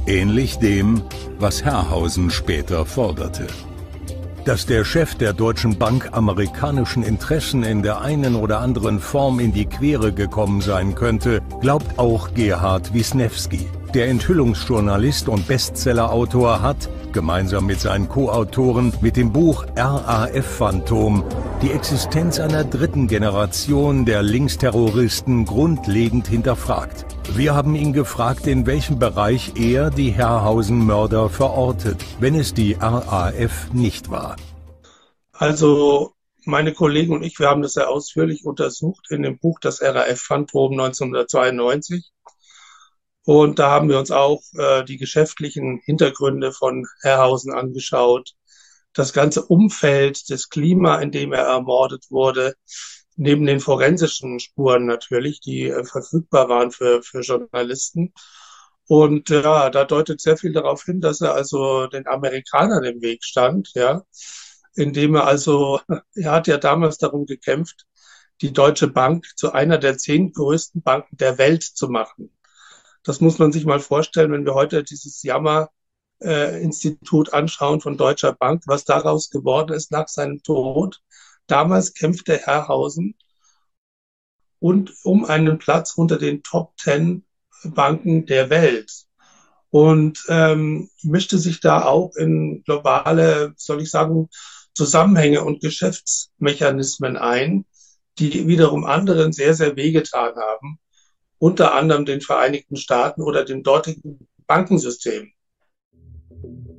[0.05, 1.01] Ähnlich dem,
[1.39, 3.47] was Herrhausen später forderte.
[4.45, 9.53] Dass der Chef der Deutschen Bank amerikanischen Interessen in der einen oder anderen Form in
[9.53, 13.67] die Quere gekommen sein könnte, glaubt auch Gerhard Wisniewski.
[13.93, 21.25] Der Enthüllungsjournalist und Bestsellerautor hat, gemeinsam mit seinen Co-Autoren, mit dem Buch RAF Phantom
[21.61, 27.05] die Existenz einer dritten Generation der Linksterroristen grundlegend hinterfragt.
[27.35, 33.73] Wir haben ihn gefragt, in welchem Bereich er die Herrhausen-Mörder verortet, wenn es die RAF
[33.73, 34.37] nicht war.
[35.33, 36.13] Also
[36.45, 40.21] meine Kollegen und ich, wir haben das sehr ausführlich untersucht in dem Buch Das RAF
[40.21, 42.09] Phantom 1992.
[43.32, 48.34] Und da haben wir uns auch äh, die geschäftlichen Hintergründe von Herrhausen angeschaut,
[48.91, 52.55] das ganze Umfeld, das Klima, in dem er ermordet wurde,
[53.15, 58.13] neben den forensischen Spuren natürlich, die äh, verfügbar waren für, für Journalisten.
[58.89, 63.01] Und äh, ja, da deutet sehr viel darauf hin, dass er also den Amerikanern im
[63.01, 64.01] Weg stand, ja,
[64.75, 65.79] indem er also,
[66.15, 67.86] er hat ja damals darum gekämpft,
[68.41, 72.29] die Deutsche Bank zu einer der zehn größten Banken der Welt zu machen.
[73.04, 78.34] Das muss man sich mal vorstellen, wenn wir heute dieses Jammer-Institut äh, anschauen von Deutscher
[78.34, 81.02] Bank, was daraus geworden ist nach seinem Tod.
[81.47, 83.16] Damals kämpfte Herrhausen
[84.60, 87.26] und um einen Platz unter den Top Ten
[87.64, 89.06] Banken der Welt
[89.70, 94.30] und ähm, mischte sich da auch in globale, soll ich sagen,
[94.74, 97.66] Zusammenhänge und Geschäftsmechanismen ein,
[98.20, 100.80] die wiederum anderen sehr, sehr wehgetan haben
[101.41, 105.31] unter anderem den Vereinigten Staaten oder dem dortigen Bankensystem.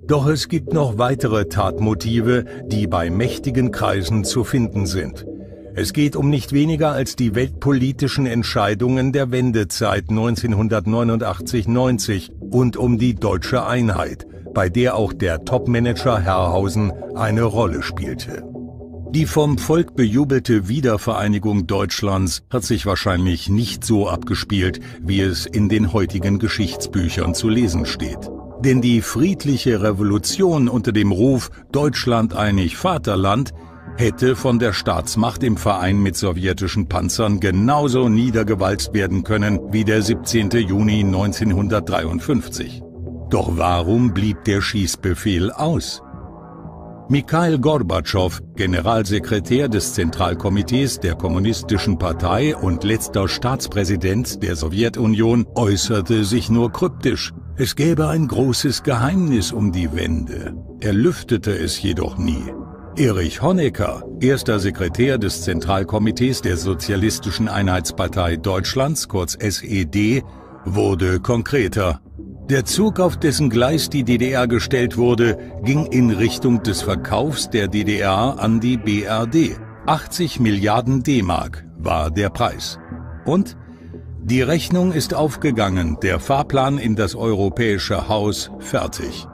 [0.06, 5.26] Doch es gibt noch weitere Tatmotive, die bei mächtigen Kreisen zu finden sind.
[5.74, 13.14] Es geht um nicht weniger als die weltpolitischen Entscheidungen der Wendezeit 1989-90 und um die
[13.14, 18.44] deutsche Einheit, bei der auch der Topmanager Herrhausen eine Rolle spielte.
[19.14, 25.68] Die vom Volk bejubelte Wiedervereinigung Deutschlands hat sich wahrscheinlich nicht so abgespielt, wie es in
[25.68, 28.30] den heutigen Geschichtsbüchern zu lesen steht.
[28.60, 33.52] Denn die friedliche Revolution unter dem Ruf Deutschland einig Vaterland
[33.98, 40.00] hätte von der Staatsmacht im Verein mit sowjetischen Panzern genauso niedergewalzt werden können wie der
[40.00, 40.48] 17.
[40.52, 42.82] Juni 1953.
[43.28, 46.02] Doch warum blieb der Schießbefehl aus?
[47.08, 56.48] Mikhail Gorbatschow, Generalsekretär des Zentralkomitees der Kommunistischen Partei und letzter Staatspräsident der Sowjetunion, äußerte sich
[56.48, 57.32] nur kryptisch.
[57.56, 60.54] Es gäbe ein großes Geheimnis um die Wende.
[60.80, 62.44] Er lüftete es jedoch nie.
[62.96, 70.22] Erich Honecker, erster Sekretär des Zentralkomitees der Sozialistischen Einheitspartei Deutschlands, kurz SED,
[70.64, 72.00] wurde konkreter.
[72.52, 77.66] Der Zug, auf dessen Gleis die DDR gestellt wurde, ging in Richtung des Verkaufs der
[77.66, 79.58] DDR an die BRD.
[79.86, 82.78] 80 Milliarden D-Mark war der Preis.
[83.24, 83.56] Und
[84.22, 89.26] die Rechnung ist aufgegangen, der Fahrplan in das europäische Haus fertig.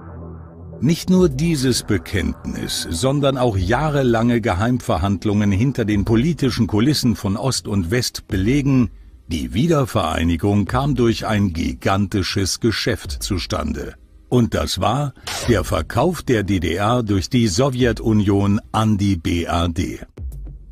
[0.81, 7.91] Nicht nur dieses Bekenntnis, sondern auch jahrelange Geheimverhandlungen hinter den politischen Kulissen von Ost und
[7.91, 8.91] West belegen,
[9.29, 13.95] die Wiedervereinigung kam durch ein gigantisches Geschäft zustande.
[14.29, 15.15] Und das war
[15.49, 20.07] der Verkauf der DDR durch die Sowjetunion an die BRD.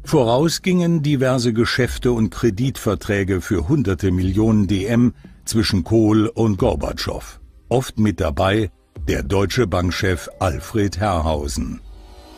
[0.04, 7.40] Voraus gingen diverse Geschäfte und Kreditverträge für hunderte Millionen DM zwischen Kohl und Gorbatschow.
[7.68, 8.70] Oft mit dabei
[9.08, 11.80] der deutsche Bankchef Alfred Herrhausen.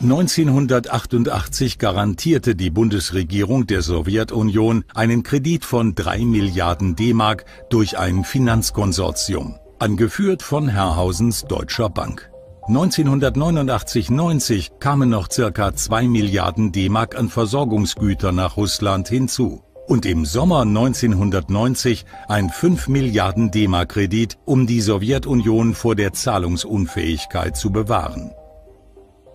[0.00, 9.56] 1988 garantierte die Bundesregierung der Sowjetunion einen Kredit von 3 Milliarden D-Mark durch ein Finanzkonsortium,
[9.80, 12.30] angeführt von Herrhausens Deutscher Bank.
[12.68, 20.60] 1989-90 kamen noch circa 2 Milliarden D-Mark an Versorgungsgüter nach Russland hinzu und im Sommer
[20.60, 28.30] 1990 ein 5 Milliarden D-Mark Kredit, um die Sowjetunion vor der Zahlungsunfähigkeit zu bewahren.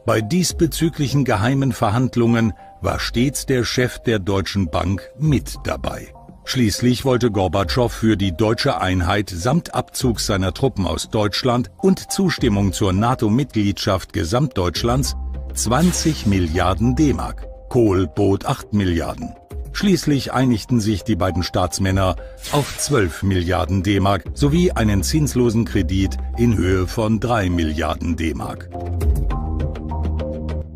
[0.05, 6.13] Bei diesbezüglichen geheimen Verhandlungen war stets der Chef der Deutschen Bank mit dabei.
[6.43, 12.73] Schließlich wollte Gorbatschow für die deutsche Einheit samt Abzug seiner Truppen aus Deutschland und Zustimmung
[12.73, 15.15] zur NATO-Mitgliedschaft Gesamtdeutschlands
[15.53, 17.47] 20 Milliarden D-Mark.
[17.69, 19.33] Kohl bot 8 Milliarden.
[19.71, 22.17] Schließlich einigten sich die beiden Staatsmänner
[22.51, 28.69] auf 12 Milliarden D-Mark sowie einen zinslosen Kredit in Höhe von 3 Milliarden D-Mark.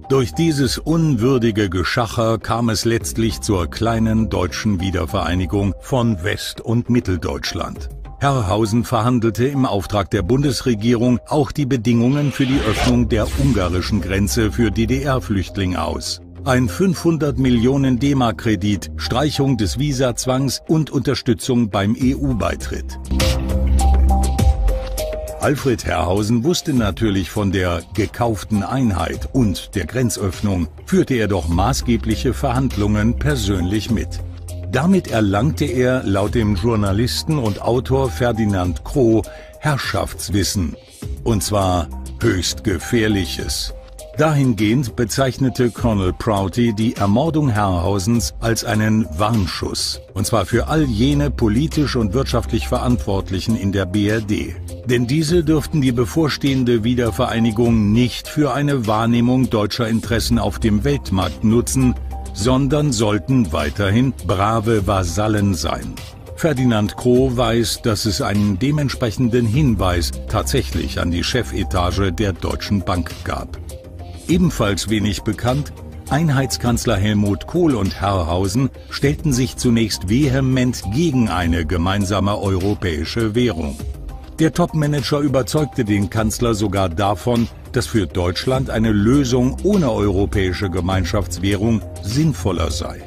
[0.09, 7.89] Durch dieses unwürdige Geschacher kam es letztlich zur kleinen deutschen Wiedervereinigung von West- und Mitteldeutschland.
[8.19, 14.49] Herrhausen verhandelte im Auftrag der Bundesregierung auch die Bedingungen für die Öffnung der ungarischen Grenze
[14.49, 16.21] für DDR-Flüchtlinge aus.
[16.45, 22.97] Ein 500 Millionen D-Mark-Kredit, Streichung des Visazwangs und Unterstützung beim EU-Beitritt.
[25.39, 32.33] Alfred Herrhausen wusste natürlich von der gekauften Einheit und der Grenzöffnung, führte er doch maßgebliche
[32.33, 34.19] Verhandlungen persönlich mit.
[34.71, 39.21] Damit erlangte er laut dem Journalisten und Autor Ferdinand Kroh
[39.59, 40.75] Herrschaftswissen.
[41.23, 41.87] Und zwar
[42.19, 43.73] höchst gefährliches.
[44.17, 51.29] Dahingehend bezeichnete Colonel Prouty die Ermordung Herrhausens als einen Warnschuss, und zwar für all jene
[51.29, 54.55] politisch und wirtschaftlich Verantwortlichen in der BRD.
[54.87, 61.43] Denn diese dürften die bevorstehende Wiedervereinigung nicht für eine Wahrnehmung deutscher Interessen auf dem Weltmarkt
[61.43, 61.93] nutzen,
[62.33, 65.93] sondern sollten weiterhin brave Vasallen sein.
[66.35, 73.11] Ferdinand Kroh weiß, dass es einen dementsprechenden Hinweis tatsächlich an die Chefetage der Deutschen Bank
[73.23, 73.59] gab.
[74.27, 75.71] Ebenfalls wenig bekannt,
[76.09, 83.77] Einheitskanzler Helmut Kohl und Herrhausen stellten sich zunächst vehement gegen eine gemeinsame europäische Währung.
[84.39, 91.81] Der Topmanager überzeugte den Kanzler sogar davon, dass für Deutschland eine Lösung ohne europäische Gemeinschaftswährung
[92.03, 93.01] sinnvoller sei.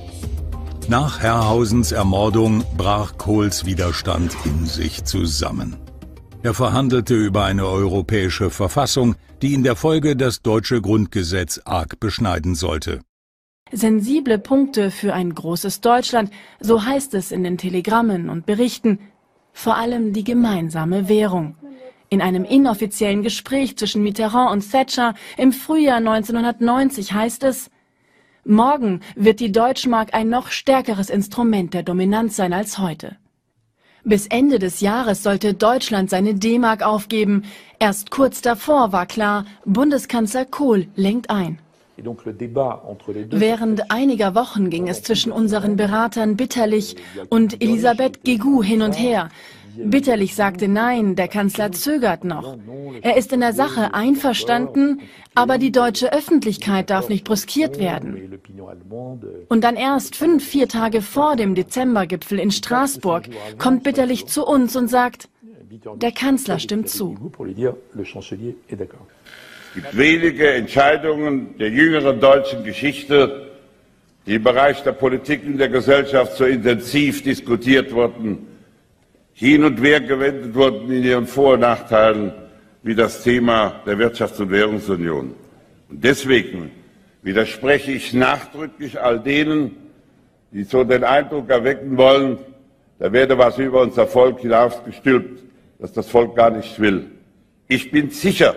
[0.89, 5.77] Nach Herrhausens Ermordung brach Kohls Widerstand in sich zusammen.
[6.43, 12.55] Er verhandelte über eine europäische Verfassung, die in der Folge das deutsche Grundgesetz arg beschneiden
[12.55, 13.01] sollte.
[13.73, 19.01] Sensible Punkte für ein großes Deutschland, so heißt es in den Telegrammen und Berichten,
[19.53, 21.57] vor allem die gemeinsame Währung.
[22.09, 27.71] In einem inoffiziellen Gespräch zwischen Mitterrand und Thatcher im Frühjahr 1990 heißt es,
[28.45, 33.19] Morgen wird die Deutschmark ein noch stärkeres Instrument der Dominanz sein als heute.
[34.05, 37.45] Bis Ende des Jahres sollte Deutschland seine D-Mark aufgeben.
[37.79, 41.59] Erst kurz davor war klar, Bundeskanzler Kohl lenkt ein.
[41.97, 46.97] Während einiger Wochen ging es zwischen unseren Beratern bitterlich
[47.29, 49.29] und Elisabeth Guigou hin und her.
[49.77, 52.57] Bitterlich sagte Nein, der Kanzler zögert noch.
[53.03, 55.01] Er ist in der Sache einverstanden,
[55.35, 58.41] aber die deutsche Öffentlichkeit darf nicht brüskiert werden.
[59.49, 64.77] Und dann erst fünf, vier Tage vor dem Dezembergipfel in Straßburg kommt Bitterlich zu uns
[64.77, 65.29] und sagt,
[65.97, 67.17] der Kanzler stimmt zu.
[69.67, 73.51] Es gibt wenige Entscheidungen der jüngeren deutschen Geschichte,
[74.27, 78.50] die im Bereich der Politik und der Gesellschaft so intensiv diskutiert wurden
[79.41, 82.33] hin und her gewendet wurden in ihren Vor- und Nachteilen
[82.83, 85.35] wie das Thema der Wirtschafts- und Währungsunion.
[85.89, 86.71] Und deswegen
[87.23, 89.77] widerspreche ich nachdrücklich all denen,
[90.53, 92.39] die so den Eindruck erwecken wollen,
[92.99, 95.43] da werde was über unser Volk hinausgestülpt,
[95.79, 97.07] das das Volk gar nicht will.
[97.67, 98.55] Ich bin sicher,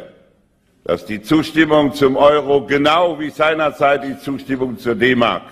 [0.84, 5.44] dass die Zustimmung zum Euro genau wie seinerzeit die Zustimmung zur D-Mark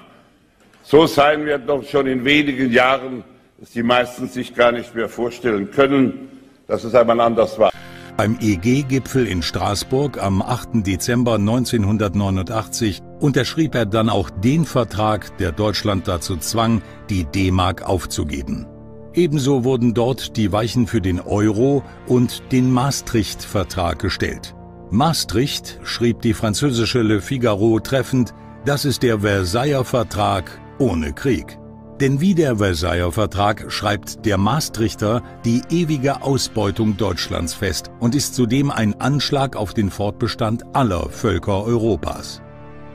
[0.83, 3.23] so sein wird noch schon in wenigen Jahren,
[3.69, 6.29] die meisten sich gar nicht mehr vorstellen können,
[6.67, 7.71] dass es einmal anders war.
[8.17, 10.85] Beim EG-Gipfel in Straßburg am 8.
[10.85, 18.67] Dezember 1989 unterschrieb er dann auch den Vertrag, der Deutschland dazu zwang, die D-Mark aufzugeben.
[19.13, 24.55] Ebenso wurden dort die Weichen für den Euro und den Maastricht-Vertrag gestellt.
[24.89, 28.33] Maastricht, schrieb die französische Le Figaro treffend,
[28.65, 31.57] das ist der Versailler Vertrag ohne Krieg.
[32.01, 38.33] Denn wie der Versailler Vertrag schreibt der Maastrichter die ewige Ausbeutung Deutschlands fest und ist
[38.33, 42.41] zudem ein Anschlag auf den Fortbestand aller Völker Europas.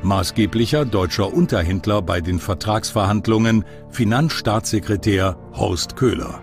[0.02, 6.40] Maßgeblicher deutscher Unterhändler bei den Vertragsverhandlungen Finanzstaatssekretär Horst Köhler.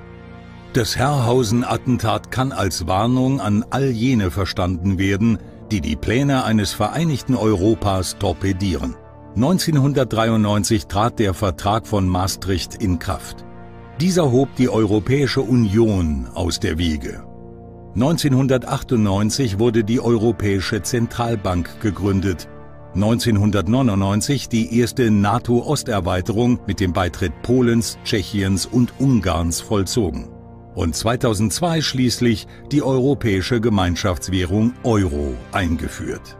[0.71, 5.37] Das Herrhausen-Attentat kann als Warnung an all jene verstanden werden,
[5.69, 8.95] die die Pläne eines vereinigten Europas torpedieren.
[9.35, 13.43] 1993 trat der Vertrag von Maastricht in Kraft.
[13.99, 17.23] Dieser hob die Europäische Union aus der Wiege.
[17.95, 22.47] 1998 wurde die Europäische Zentralbank gegründet.
[22.93, 30.29] 1999 die erste NATO-Osterweiterung mit dem Beitritt Polens, Tschechiens und Ungarns vollzogen.
[30.75, 36.37] Und 2002 schließlich die europäische Gemeinschaftswährung Euro eingeführt.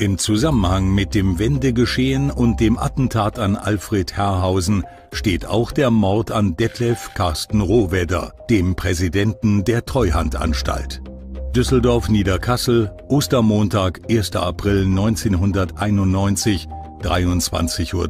[0.00, 6.30] Im Zusammenhang mit dem Wendegeschehen und dem Attentat an Alfred Herrhausen steht auch der Mord
[6.30, 11.02] an Detlef Carsten Rohwedder, dem Präsidenten der Treuhandanstalt.
[11.54, 14.36] Düsseldorf-Niederkassel, Ostermontag, 1.
[14.36, 16.66] April 1991,
[17.02, 18.08] 23.30 Uhr.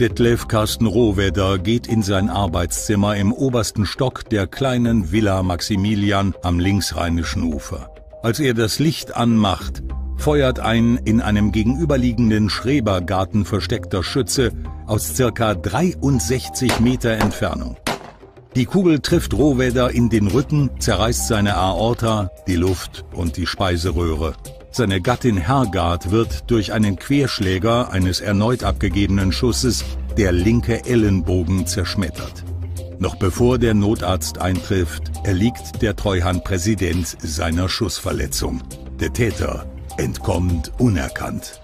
[0.00, 6.58] Detlef Carsten Rohwedder geht in sein Arbeitszimmer im obersten Stock der kleinen Villa Maximilian am
[6.58, 7.90] linksrheinischen Ufer.
[8.22, 9.82] Als er das Licht anmacht,
[10.22, 14.52] feuert ein in einem gegenüberliegenden Schrebergarten versteckter Schütze
[14.86, 17.76] aus circa 63 Meter Entfernung.
[18.54, 24.34] Die Kugel trifft Rohwedder in den Rücken, zerreißt seine Aorta, die Luft und die Speiseröhre.
[24.70, 29.84] Seine Gattin Hergard wird durch einen Querschläger eines erneut abgegebenen Schusses
[30.16, 32.44] der linke Ellenbogen zerschmettert.
[33.00, 38.62] Noch bevor der Notarzt eintrifft, erliegt der Treuhandpräsident seiner Schussverletzung.
[39.00, 39.66] Der Täter
[39.96, 41.60] entkommt unerkannt.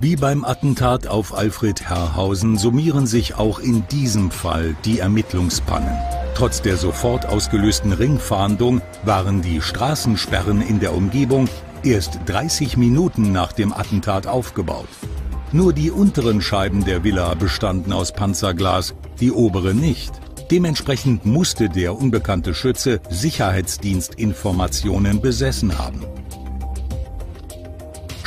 [0.00, 5.96] Wie beim Attentat auf Alfred Herrhausen summieren sich auch in diesem Fall die Ermittlungspannen.
[6.34, 11.48] Trotz der sofort ausgelösten Ringfahndung waren die Straßensperren in der Umgebung
[11.84, 14.88] erst 30 Minuten nach dem Attentat aufgebaut.
[15.52, 20.12] Nur die unteren Scheiben der Villa bestanden aus Panzerglas, die obere nicht.
[20.50, 26.00] Dementsprechend musste der unbekannte Schütze Sicherheitsdienstinformationen besessen haben.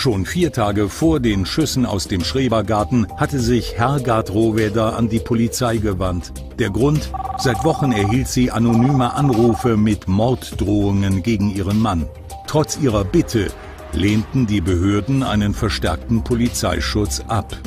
[0.06, 5.18] Schon vier Tage vor den Schüssen aus dem Schrebergarten hatte sich Hergard Rohweder an die
[5.18, 6.32] Polizei gewandt.
[6.60, 7.12] Der Grund?
[7.40, 12.06] Seit Wochen erhielt sie anonyme Anrufe mit Morddrohungen gegen ihren Mann.
[12.46, 13.48] Trotz ihrer Bitte
[13.94, 17.58] lehnten die Behörden einen verstärkten Polizeischutz ab.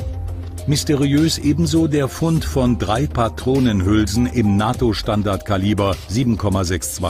[0.65, 7.03] Mysteriös ebenso der Fund von drei Patronenhülsen im NATO-Standardkaliber 7,62 x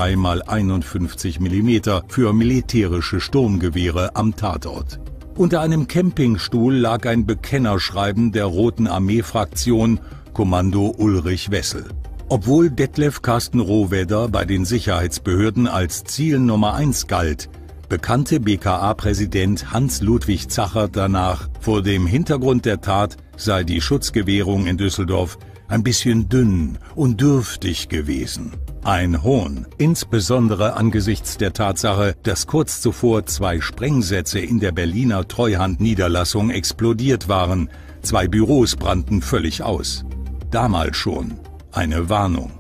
[0.48, 5.00] 51 mm für militärische Sturmgewehre am Tatort.
[5.40, 10.02] Unter einem Campingstuhl lag ein Bekennerschreiben der Roten Armee-Fraktion
[10.34, 11.86] Kommando Ulrich Wessel.
[12.28, 17.50] Obwohl Detlef Carsten Rohwedder bei den Sicherheitsbehörden als Ziel Nummer 1 galt,
[17.88, 25.40] bekannte BKA-Präsident Hans-Ludwig Zacher danach, vor dem Hintergrund der Tat sei die Schutzgewährung in Düsseldorf
[25.70, 28.52] ein bisschen dünn und dürftig gewesen.
[28.84, 36.50] Ein Hohn, insbesondere angesichts der Tatsache, dass kurz zuvor zwei Sprengsätze in der Berliner Treuhand-Niederlassung
[36.50, 37.70] explodiert waren.
[38.02, 40.06] Zwei Büros brannten völlig aus.
[40.50, 41.40] Damals schon
[41.74, 42.52] eine Warnung.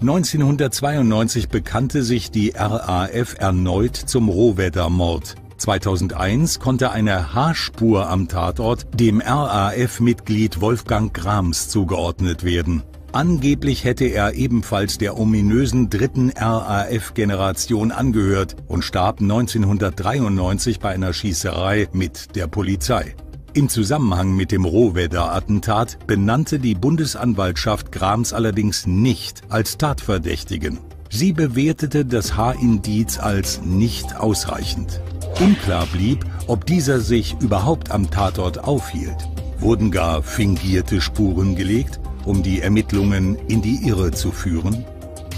[0.00, 5.36] 1992 bekannte sich die RAF erneut zum Rohwedder-Mord.
[5.58, 12.82] 2001 konnte eine Haarspur am Tatort dem RAF-Mitglied Wolfgang Grams zugeordnet werden.
[13.12, 21.88] Angeblich hätte er ebenfalls der ominösen dritten RAF-Generation angehört und starb 1993 bei einer Schießerei
[21.92, 23.14] mit der Polizei.
[23.54, 30.78] Im Zusammenhang mit dem Rohwedder-Attentat benannte die Bundesanwaltschaft Grams allerdings nicht als Tatverdächtigen.
[31.08, 35.00] Sie bewertete das Haarindiz als nicht ausreichend.
[35.40, 39.28] Unklar blieb, ob dieser sich überhaupt am Tatort aufhielt.
[39.60, 44.84] Wurden gar fingierte Spuren gelegt um die Ermittlungen in die Irre zu führen?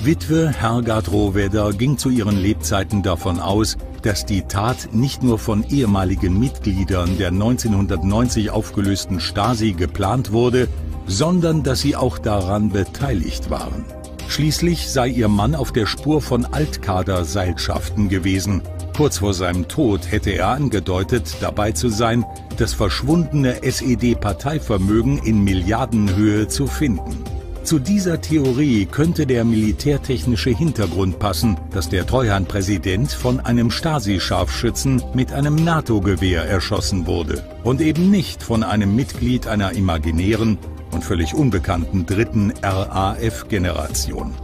[0.02, 5.62] Witwe Hergard Rohwedder ging zu ihren Lebzeiten davon aus, dass die Tat nicht nur von
[5.68, 10.68] ehemaligen Mitgliedern der 1990 aufgelösten Stasi geplant wurde,
[11.06, 13.84] sondern dass sie auch daran beteiligt waren.
[14.28, 18.62] Schließlich sei ihr Mann auf der Spur von Altkaderseilschaften gewesen,
[19.00, 22.22] Kurz vor seinem Tod hätte er angedeutet, dabei zu sein,
[22.58, 27.24] das verschwundene SED-Parteivermögen in Milliardenhöhe zu finden.
[27.64, 35.32] Zu dieser Theorie könnte der militärtechnische Hintergrund passen, dass der Treuhandpräsident von einem Stasi-Scharfschützen mit
[35.32, 40.58] einem NATO-Gewehr erschossen wurde und eben nicht von einem Mitglied einer imaginären
[40.90, 44.34] und völlig unbekannten dritten RAF-Generation.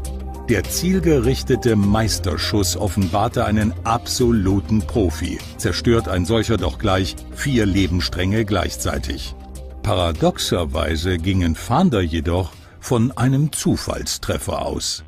[0.48, 9.34] Der zielgerichtete Meisterschuss offenbarte einen absoluten Profi, zerstört ein solcher doch gleich vier Lebensstränge gleichzeitig.
[9.82, 15.02] Paradoxerweise gingen Fahnder jedoch von einem Zufallstreffer aus.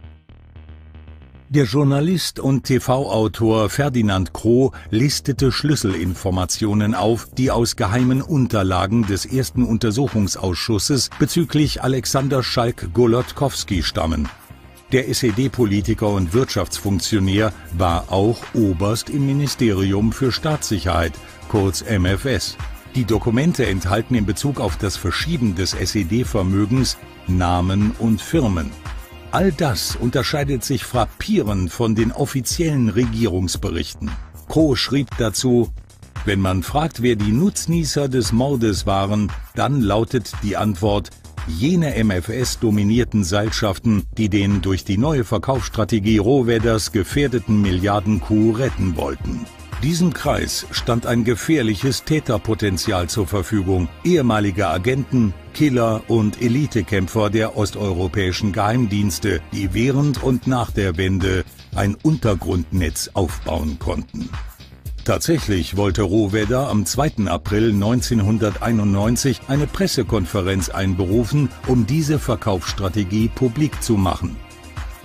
[1.51, 9.62] Der Journalist und TV-Autor Ferdinand Kroh listete Schlüsselinformationen auf, die aus geheimen Unterlagen des ersten
[9.62, 14.28] Untersuchungsausschusses bezüglich Alexander Schalk-Golodkowski stammen.
[14.90, 21.12] Der SED-Politiker und Wirtschaftsfunktionär war auch Oberst im Ministerium für Staatssicherheit,
[21.51, 22.56] kurz MFS.
[22.94, 26.97] Die Dokumente enthalten in Bezug auf das Verschieben des SED-Vermögens
[27.27, 28.70] Namen und Firmen.
[29.31, 34.10] All das unterscheidet sich frappierend von den offiziellen Regierungsberichten.
[34.48, 35.70] Kroh schrieb dazu,
[36.24, 41.10] wenn man fragt, wer die Nutznießer des Mordes waren, dann lautet die Antwort
[41.49, 49.47] jene MFS-dominierten Seilschaften, die den durch die neue Verkaufsstrategie Rohwedders gefährdeten Milliarden-Coup retten wollten.
[49.83, 53.89] Diesem Kreis stand ein gefährliches Täterpotenzial zur Verfügung.
[54.03, 61.45] Ehemalige Agenten, Killer und Elitekämpfer der osteuropäischen Geheimdienste, die während und nach der Wende
[61.77, 64.29] ein Untergrundnetz aufbauen konnten.
[65.09, 67.29] Tatsächlich wollte Rohwedder am 2.
[67.29, 74.37] April 1991 eine Pressekonferenz einberufen, um diese Verkaufsstrategie publik zu machen.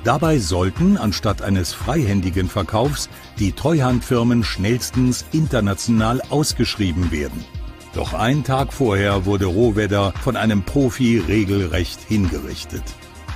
[0.04, 3.08] Dabei sollten anstatt eines freihändigen Verkaufs
[3.40, 7.46] die Treuhandfirmen schnellstens international ausgeschrieben werden.
[7.96, 12.84] Doch einen Tag vorher wurde Rohwedder von einem Profi regelrecht hingerichtet.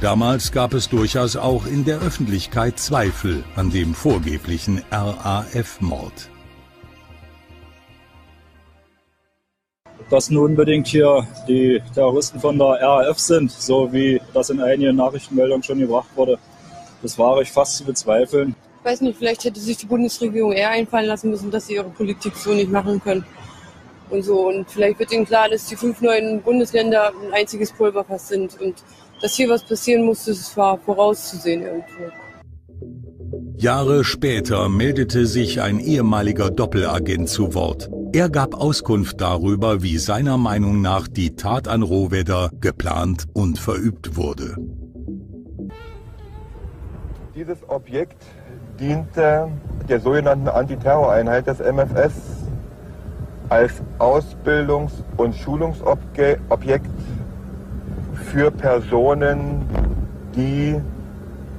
[0.02, 6.30] Damals gab es durchaus auch in der Öffentlichkeit Zweifel an dem vorgeblichen RAF-Mord.
[10.10, 14.96] Dass nun unbedingt hier die Terroristen von der RAF sind, so wie das in einigen
[14.96, 16.38] Nachrichtenmeldungen schon gebracht wurde.
[17.02, 18.56] Das wage ich fast zu bezweifeln.
[18.80, 21.90] Ich weiß nicht, vielleicht hätte sich die Bundesregierung eher einfallen lassen müssen, dass sie ihre
[21.90, 23.26] Politik so nicht machen können.
[24.10, 24.48] Und so.
[24.48, 28.60] Und vielleicht wird ihnen klar, dass die fünf neuen Bundesländer ein einziges Pulverfass sind.
[28.62, 28.76] Und
[29.22, 32.12] dass hier was passieren muss, das war vorauszusehen irgendwo.
[33.60, 37.90] Jahre später meldete sich ein ehemaliger Doppelagent zu Wort.
[38.14, 44.16] Er gab Auskunft darüber, wie seiner Meinung nach die Tat an Rohwedder geplant und verübt
[44.16, 44.58] wurde.
[47.34, 48.24] Dieses Objekt
[48.80, 49.48] diente
[49.90, 52.14] der sogenannten Antiterroreinheit des MFS
[53.50, 56.92] als Ausbildungs- und Schulungsobjekt
[58.14, 59.66] für Personen,
[60.36, 60.76] die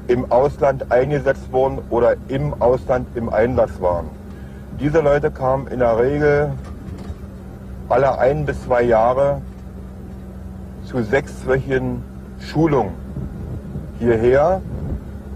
[0.09, 4.07] im Ausland eingesetzt wurden oder im Ausland im Einsatz waren.
[4.81, 6.51] Diese Leute kamen in der Regel
[7.89, 9.41] alle ein bis zwei Jahre
[10.85, 12.03] zu sechswöchigen
[12.41, 12.93] Schulungen
[13.99, 14.63] hierher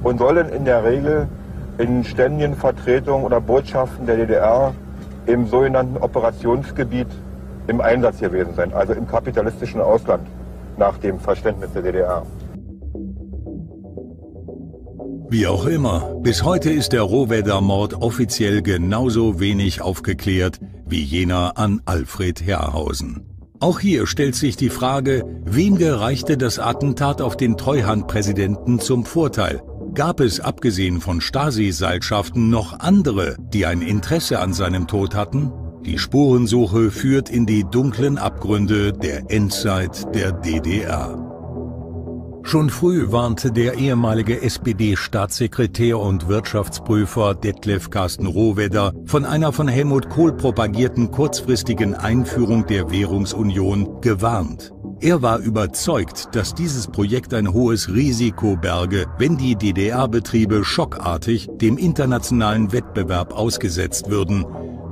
[0.02, 1.28] und sollen in der Regel
[1.78, 4.72] in ständigen Vertretungen oder Botschaften der DDR
[5.26, 7.08] im sogenannten Operationsgebiet
[7.66, 10.26] im Einsatz gewesen sein, also im kapitalistischen Ausland
[10.76, 12.22] nach dem Verständnis der DDR.
[15.32, 21.80] Wie auch immer, bis heute ist der Rohwedder-Mord offiziell genauso wenig aufgeklärt wie jener an
[21.86, 23.24] Alfred Herrhausen.
[23.58, 29.62] Auch hier stellt sich die Frage, wem gereichte das Attentat auf den Treuhandpräsidenten zum Vorteil?
[29.94, 35.50] Gab es abgesehen von Stasi-Seilschaften noch andere, die ein Interesse an seinem Tod hatten?
[35.86, 41.31] Die Spurensuche führt in die dunklen Abgründe der Endzeit der DDR.
[42.44, 50.10] Schon früh warnte der ehemalige SPD-Staatssekretär und Wirtschaftsprüfer Detlef Carsten Rohwedder von einer von Helmut
[50.10, 54.72] Kohl propagierten kurzfristigen Einführung der Währungsunion gewarnt.
[55.00, 61.78] Er war überzeugt, dass dieses Projekt ein hohes Risiko berge, wenn die DDR-Betriebe schockartig dem
[61.78, 64.44] internationalen Wettbewerb ausgesetzt würden,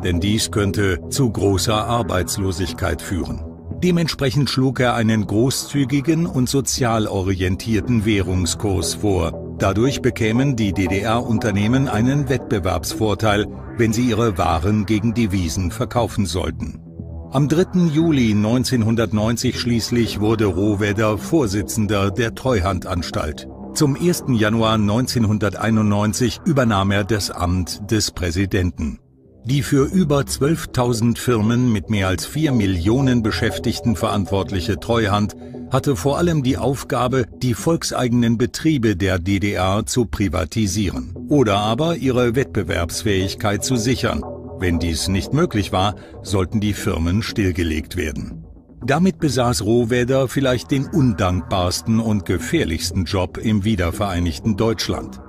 [0.03, 3.50] denn dies könnte zu großer Arbeitslosigkeit führen.
[3.83, 9.57] Dementsprechend schlug er einen großzügigen und sozial orientierten Währungskurs vor.
[9.59, 13.47] Dadurch bekämen die DDR-Unternehmen einen Wettbewerbsvorteil,
[13.79, 16.81] wenn sie ihre Waren gegen Devisen verkaufen sollten.
[17.31, 17.87] Am 3.
[17.93, 23.49] Juli 1990 schließlich wurde Rohwedder Vorsitzender der Treuhandanstalt.
[23.73, 24.25] Zum 1.
[24.31, 28.99] Januar 1991 übernahm er das Amt des Präsidenten.
[29.45, 35.35] Die für über 12.000 Firmen mit mehr als 4 Millionen Beschäftigten verantwortliche Treuhand
[35.71, 42.35] hatte vor allem die Aufgabe, die volkseigenen Betriebe der DDR zu privatisieren oder aber ihre
[42.35, 44.23] Wettbewerbsfähigkeit zu sichern.
[44.59, 48.45] Wenn dies nicht möglich war, sollten die Firmen stillgelegt werden.
[48.85, 55.21] Damit besaß Rohwedder vielleicht den undankbarsten und gefährlichsten Job im wiedervereinigten Deutschland.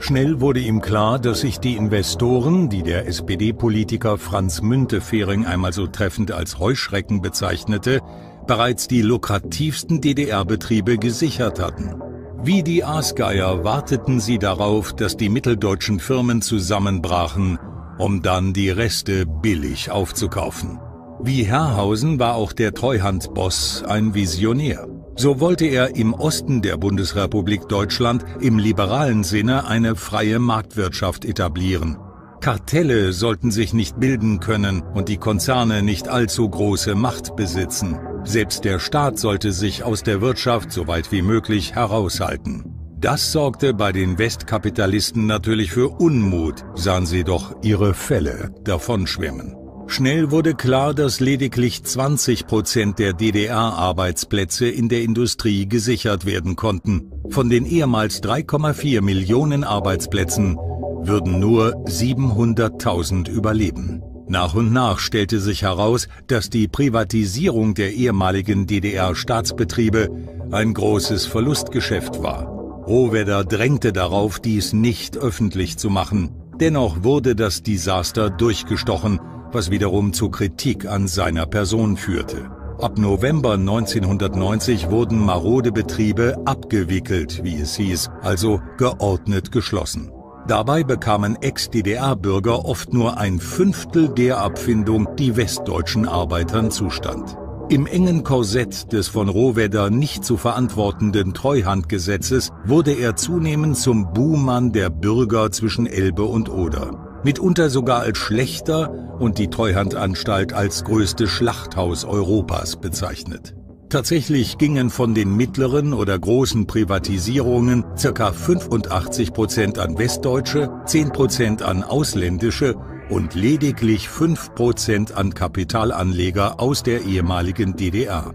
[0.00, 5.86] Schnell wurde ihm klar, dass sich die Investoren, die der SPD-Politiker Franz Müntefering einmal so
[5.86, 8.00] treffend als Heuschrecken bezeichnete,
[8.46, 12.00] bereits die lukrativsten DDR-Betriebe gesichert hatten.
[12.40, 17.58] Wie die Aasgeier warteten sie darauf, dass die mitteldeutschen Firmen zusammenbrachen,
[17.98, 20.78] um dann die Reste billig aufzukaufen.
[21.20, 24.86] Wie Herrhausen war auch der Treuhandboss ein Visionär.
[25.18, 31.98] So wollte er im Osten der Bundesrepublik Deutschland im liberalen Sinne eine freie Marktwirtschaft etablieren.
[32.40, 37.98] Kartelle sollten sich nicht bilden können und die Konzerne nicht allzu große Macht besitzen.
[38.22, 42.78] Selbst der Staat sollte sich aus der Wirtschaft so weit wie möglich heraushalten.
[43.00, 49.57] Das sorgte bei den Westkapitalisten natürlich für Unmut, sahen sie doch ihre Fälle davonschwimmen.
[49.90, 57.10] Schnell wurde klar, dass lediglich 20 Prozent der DDR-Arbeitsplätze in der Industrie gesichert werden konnten.
[57.30, 64.02] Von den ehemals 3,4 Millionen Arbeitsplätzen würden nur 700.000 überleben.
[64.28, 70.10] Nach und nach stellte sich heraus, dass die Privatisierung der ehemaligen DDR-Staatsbetriebe
[70.50, 72.44] ein großes Verlustgeschäft war.
[72.86, 76.34] Rohwedder drängte darauf, dies nicht öffentlich zu machen.
[76.60, 79.20] Dennoch wurde das Desaster durchgestochen,
[79.52, 82.50] was wiederum zu Kritik an seiner Person führte.
[82.80, 90.12] Ab November 1990 wurden marode Betriebe abgewickelt, wie es hieß, also geordnet geschlossen.
[90.46, 97.36] Dabei bekamen Ex-DDR-Bürger oft nur ein Fünftel der Abfindung, die westdeutschen Arbeitern zustand.
[97.68, 104.72] Im engen Korsett des von Rohwedder nicht zu verantwortenden Treuhandgesetzes wurde er zunehmend zum Buhmann
[104.72, 107.07] der Bürger zwischen Elbe und Oder.
[107.24, 113.54] Mitunter sogar als schlechter und die Treuhandanstalt als größte Schlachthaus Europas bezeichnet.
[113.88, 118.32] Tatsächlich gingen von den mittleren oder großen Privatisierungen ca.
[118.32, 122.76] 85 Prozent an Westdeutsche, 10 Prozent an Ausländische
[123.08, 128.34] und lediglich 5 Prozent an Kapitalanleger aus der ehemaligen DDR.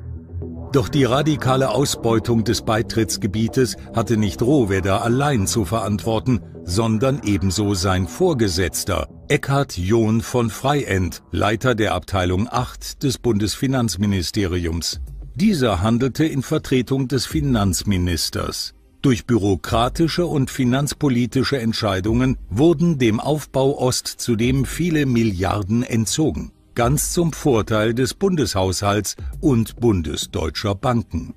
[0.71, 8.07] Doch die radikale Ausbeutung des Beitrittsgebietes hatte nicht Rohwedder allein zu verantworten, sondern ebenso sein
[8.07, 15.01] Vorgesetzter, Eckhard John von Freiend, Leiter der Abteilung 8 des Bundesfinanzministeriums.
[15.35, 18.73] Dieser handelte in Vertretung des Finanzministers.
[19.01, 27.33] Durch bürokratische und finanzpolitische Entscheidungen wurden dem Aufbau Ost zudem viele Milliarden entzogen, ganz zum
[27.33, 31.33] Vorteil des Bundeshaushalts und bundesdeutscher Banken.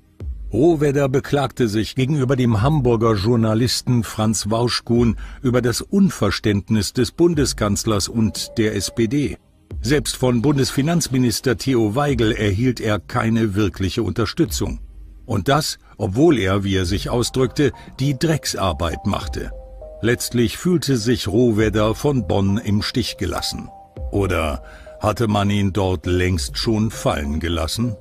[0.53, 8.57] Rohwedder beklagte sich gegenüber dem Hamburger Journalisten Franz Wauschkuhn über das Unverständnis des Bundeskanzlers und
[8.57, 9.37] der SPD.
[9.81, 14.79] Selbst von Bundesfinanzminister Theo Weigel erhielt er keine wirkliche Unterstützung.
[15.25, 19.51] Und das, obwohl er, wie er sich ausdrückte, die Drecksarbeit machte.
[20.01, 23.69] Letztlich fühlte sich Rohwedder von Bonn im Stich gelassen.
[24.11, 24.63] Oder
[25.01, 27.97] hatte man ihn dort längst schon fallen gelassen?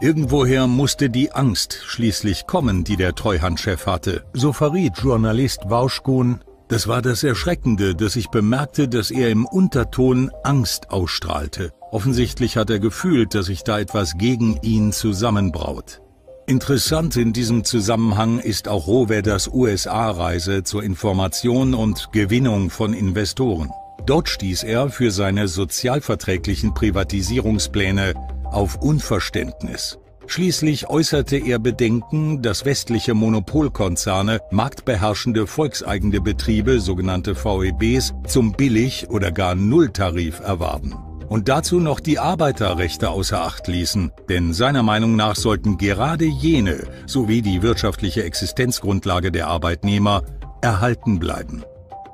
[0.00, 4.24] Irgendwoher musste die Angst schließlich kommen, die der Treuhandchef hatte.
[4.32, 10.30] So verriet Journalist Wauschkuhn das war das Erschreckende, dass ich bemerkte, dass er im Unterton
[10.44, 11.72] Angst ausstrahlte.
[11.90, 16.02] Offensichtlich hat er gefühlt, dass sich da etwas gegen ihn zusammenbraut.
[16.46, 23.70] Interessant in diesem Zusammenhang ist auch Rohwedders USA-Reise zur Information und Gewinnung von Investoren.
[24.04, 28.12] Dort stieß er für seine sozialverträglichen Privatisierungspläne
[28.52, 29.98] auf Unverständnis.
[30.26, 39.32] Schließlich äußerte er Bedenken, dass westliche Monopolkonzerne marktbeherrschende volkseigene Betriebe, sogenannte VEBs, zum Billig- oder
[39.32, 40.94] gar Nulltarif erwarben.
[41.28, 46.84] Und dazu noch die Arbeiterrechte außer Acht ließen, denn seiner Meinung nach sollten gerade jene
[47.06, 50.22] sowie die wirtschaftliche Existenzgrundlage der Arbeitnehmer
[50.60, 51.64] erhalten bleiben.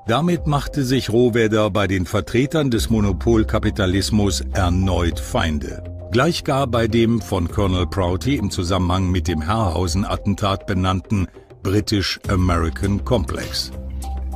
[0.06, 5.93] Damit machte sich Rohwedder bei den Vertretern des Monopolkapitalismus erneut Feinde.
[6.14, 11.26] Gleich gar bei dem von Colonel Prouty im Zusammenhang mit dem Herrhausen-Attentat benannten
[11.64, 13.72] British American Complex.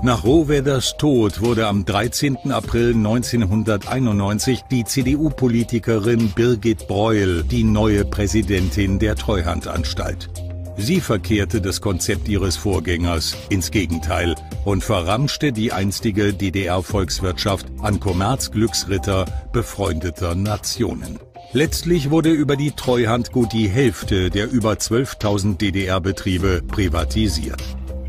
[0.02, 2.50] Nach Rohwedders Tod wurde am 13.
[2.50, 10.47] April 1991 die CDU-Politikerin Birgit Breuel die neue Präsidentin der Treuhandanstalt.
[10.80, 19.24] Sie verkehrte das Konzept ihres Vorgängers ins Gegenteil und verramschte die einstige DDR-Volkswirtschaft an Kommerzglücksritter
[19.52, 21.18] befreundeter Nationen.
[21.52, 27.60] Letztlich wurde über die Treuhand gut die Hälfte der über 12.000 DDR-Betriebe privatisiert.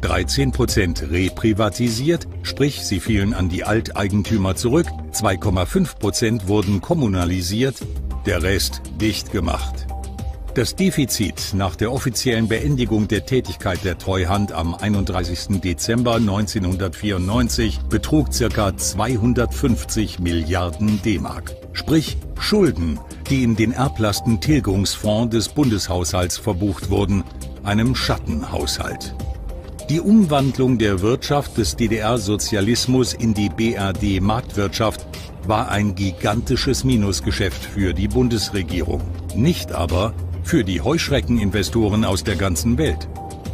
[0.01, 7.75] 13 Prozent reprivatisiert, sprich sie fielen an die Alteigentümer zurück, 2,5 Prozent wurden kommunalisiert,
[8.27, 9.87] der Rest dicht gemacht.
[10.59, 15.61] Das Defizit nach der offiziellen Beendigung der Tätigkeit der Treuhand am 31.
[15.61, 18.75] Dezember 1994 betrug ca.
[18.75, 21.55] 250 Milliarden D-Mark.
[21.71, 22.99] Sprich Schulden,
[23.29, 27.23] die in den Erblastentilgungsfonds des Bundeshaushalts verbucht wurden,
[27.63, 29.15] einem Schattenhaushalt.
[29.89, 35.07] Die Umwandlung der Wirtschaft des DDR-Sozialismus in die BRD-Marktwirtschaft
[35.47, 39.01] war ein gigantisches Minusgeschäft für die Bundesregierung,
[39.33, 40.13] nicht aber
[40.49, 43.07] für die Heuschreckeninvestoren aus der ganzen Welt.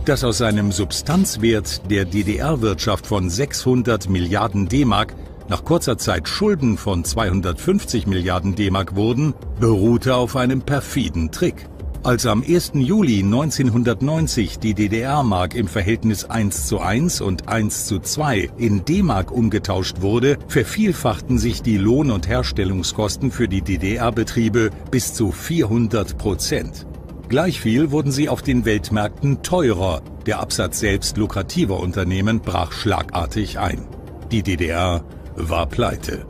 [0.05, 5.13] Dass aus seinem Substanzwert der DDR-Wirtschaft von 600 Milliarden D-Mark
[5.49, 11.67] nach kurzer Zeit Schulden von 250 Milliarden D-Mark wurden, beruhte auf einem perfiden Trick.
[12.05, 12.73] Als am 1.
[12.75, 19.31] Juli 1990 die DDR-Mark im Verhältnis 1 zu 1 und 1 zu 2 in D-Mark
[19.31, 26.85] umgetauscht wurde, vervielfachten sich die Lohn- und Herstellungskosten für die DDR-Betriebe bis zu 400 Prozent.
[27.27, 30.03] Gleichviel wurden sie auf den Weltmärkten teurer.
[30.27, 33.87] Der Absatz selbst lukrativer Unternehmen brach schlagartig ein.
[34.31, 35.03] Die DDR
[35.35, 36.27] war pleite.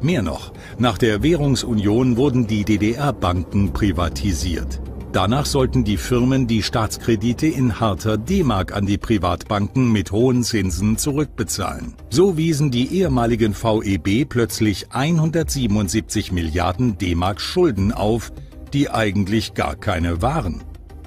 [0.00, 4.80] Mehr noch, nach der Währungsunion wurden die DDR-Banken privatisiert.
[5.16, 10.98] Danach sollten die Firmen die Staatskredite in harter D-Mark an die Privatbanken mit hohen Zinsen
[10.98, 11.94] zurückbezahlen.
[12.10, 18.30] So wiesen die ehemaligen VEB plötzlich 177 Milliarden D-Mark Schulden auf,
[18.74, 20.62] die eigentlich gar keine waren.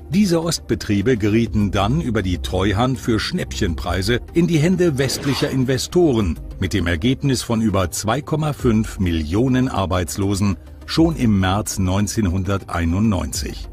[0.10, 6.74] Diese Ostbetriebe gerieten dann über die Treuhand für Schnäppchenpreise in die Hände westlicher Investoren, mit
[6.74, 10.58] dem Ergebnis von über 2,5 Millionen Arbeitslosen
[10.88, 13.70] schon im März 1991.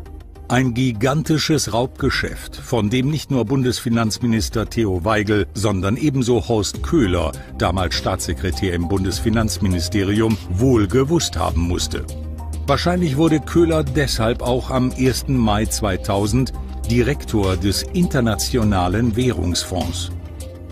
[0.49, 7.97] Ein gigantisches Raubgeschäft, von dem nicht nur Bundesfinanzminister Theo Weigel, sondern ebenso Horst Köhler, damals
[7.97, 12.05] Staatssekretär im Bundesfinanzministerium, wohl gewusst haben musste.
[12.69, 15.27] Wahrscheinlich wurde Köhler deshalb auch am 1.
[15.29, 16.53] Mai 2000
[16.89, 20.13] Direktor des Internationalen Währungsfonds.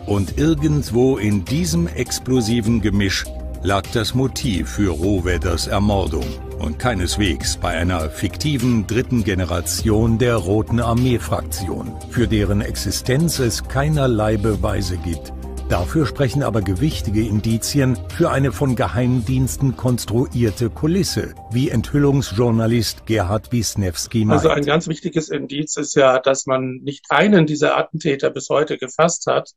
[0.07, 3.25] Und irgendwo in diesem explosiven Gemisch
[3.65, 6.27] lag das Motiv für Rohwedders Ermordung
[6.59, 14.37] und keineswegs bei einer fiktiven dritten Generation der Roten Armee-Fraktion, für deren Existenz es keinerlei
[14.37, 15.33] Beweise gibt.
[15.71, 24.27] Dafür sprechen aber gewichtige Indizien für eine von Geheimdiensten konstruierte Kulisse, wie Enthüllungsjournalist Gerhard Wisniewski
[24.27, 24.43] meint.
[24.43, 28.77] Also ein ganz wichtiges Indiz ist ja, dass man nicht einen dieser Attentäter bis heute
[28.77, 29.53] gefasst hat.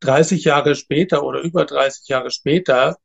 [0.00, 2.98] 30 Jahre später oder über 30 Jahre später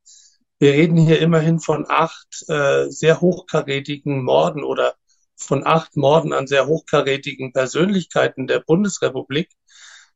[0.60, 4.96] wir reden hier immerhin von acht äh, sehr hochkarätigen Morden oder
[5.36, 9.50] von acht Morden an sehr hochkarätigen Persönlichkeiten der Bundesrepublik.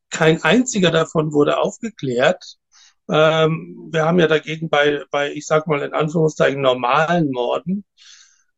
[0.09, 2.57] Kein einziger davon wurde aufgeklärt.
[3.09, 7.85] Ähm, wir haben ja dagegen bei, bei, ich sag mal in Anführungszeichen, normalen Morden,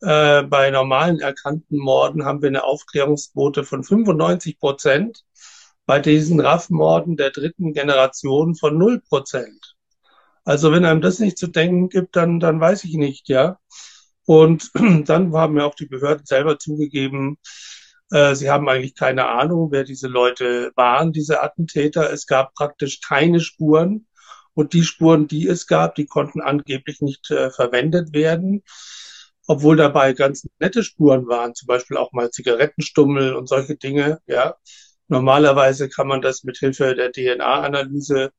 [0.04, 5.24] äh, bei normalen erkannten Morden haben wir eine Aufklärungsquote von 95 Prozent.
[5.86, 9.73] Bei diesen RAF-Morden der dritten Generation von 0 Prozent.
[10.46, 13.58] Also wenn einem das nicht zu denken gibt, dann, dann weiß ich nicht, ja.
[14.26, 14.72] Und
[15.06, 17.38] dann haben ja auch die Behörden selber zugegeben,
[18.14, 22.12] äh, sie haben eigentlich keine Ahnung, wer diese Leute waren, diese Attentäter.
[22.12, 24.08] Es gab praktisch keine Spuren.
[24.54, 28.64] Und die Spuren, die es gab, die konnten angeblich nicht äh, verwendet werden,
[29.48, 34.20] obwohl dabei ganz nette Spuren waren, zum Beispiel auch mal Zigarettenstummel und solche Dinge.
[34.28, 34.56] Ja,
[35.08, 38.32] normalerweise kann man das mit Hilfe der DNA-Analyse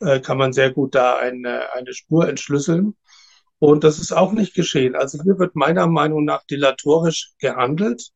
[0.00, 2.96] äh, kann man sehr gut da eine, eine Spur entschlüsseln.
[3.58, 4.96] Und das ist auch nicht geschehen.
[4.96, 8.10] Also hier wird meiner Meinung nach dilatorisch gehandelt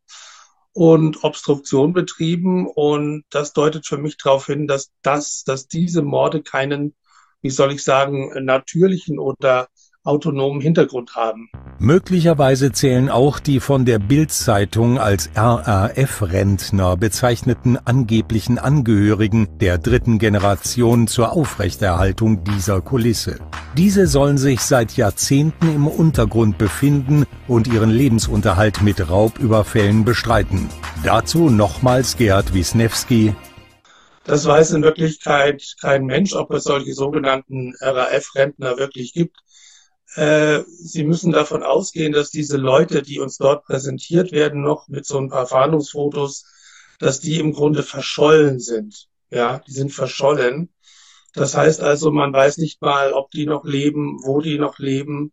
[0.73, 2.67] und Obstruktion betrieben.
[2.67, 6.95] Und das deutet für mich darauf hin, dass das, dass diese Morde keinen,
[7.43, 9.69] wie soll ich sagen, natürlichen oder
[10.05, 11.51] autonomen Hintergrund haben.
[11.79, 21.09] Möglicherweise zählen auch die von der Bild-Zeitung als RAF-Rentner bezeichneten angeblichen Angehörigen der dritten Generation
[21.09, 23.39] zur Aufrechterhaltung dieser Kulisse.
[23.77, 30.69] Diese sollen sich seit Jahrzehnten im Untergrund befinden und ihren Lebensunterhalt mit Raubüberfällen bestreiten.
[31.03, 33.35] Dazu nochmals Gerhard Wisniewski.
[34.25, 39.44] Das weiß in Wirklichkeit kein Mensch, ob es solche sogenannten RAF-Rentner wirklich gibt.
[40.15, 45.07] Äh, Sie müssen davon ausgehen, dass diese Leute, die uns dort präsentiert werden, noch mit
[45.07, 46.45] so ein paar Fahndungsfotos,
[46.99, 49.09] dass die im Grunde verschollen sind.
[49.31, 50.73] Ja, die sind verschollen.
[51.33, 55.33] Das heißt also, man weiß nicht mal, ob die noch leben, wo die noch leben,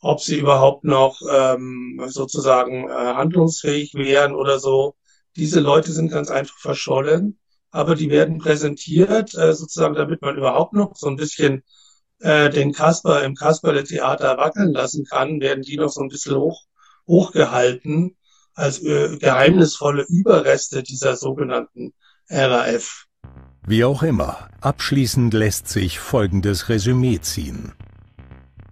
[0.00, 4.94] ob sie überhaupt noch ähm, sozusagen äh, handlungsfähig wären oder so.
[5.36, 7.38] Diese Leute sind ganz einfach verschollen,
[7.70, 11.62] aber die werden präsentiert, äh, sozusagen, damit man überhaupt noch so ein bisschen
[12.22, 16.62] äh, den Kasper im Kasperle-Theater wackeln lassen kann, werden die noch so ein bisschen hoch,
[17.06, 18.16] hochgehalten
[18.54, 21.92] als äh, geheimnisvolle Überreste dieser sogenannten
[22.28, 23.06] RAF.
[23.66, 27.72] Wie auch immer, abschließend lässt sich folgendes Resümee ziehen.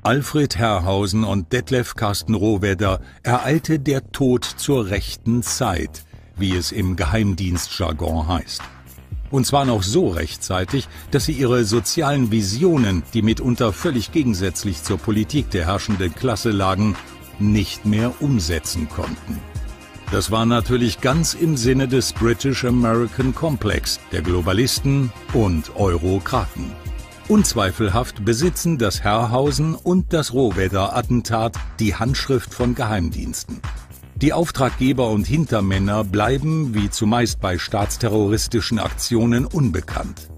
[0.03, 6.05] Alfred Herrhausen und Detlef Carsten Rohwedder ereilte der Tod zur rechten Zeit,
[6.37, 8.63] wie es im Geheimdienstjargon heißt.
[9.31, 14.99] Und zwar noch so rechtzeitig, dass sie ihre sozialen Visionen, die mitunter völlig gegensätzlich zur
[14.99, 16.97] Politik der herrschenden Klasse lagen,
[17.39, 19.39] nicht mehr umsetzen konnten.
[20.11, 26.73] Das war natürlich ganz im Sinne des British American Complex, der Globalisten und Eurokraten.
[27.29, 33.61] Unzweifelhaft besitzen das Herrhausen und das Rohwedder-Attentat die Handschrift von Geheimdiensten.
[34.23, 40.29] Die Auftraggeber und Hintermänner bleiben, wie zumeist bei staatsterroristischen Aktionen, unbekannt.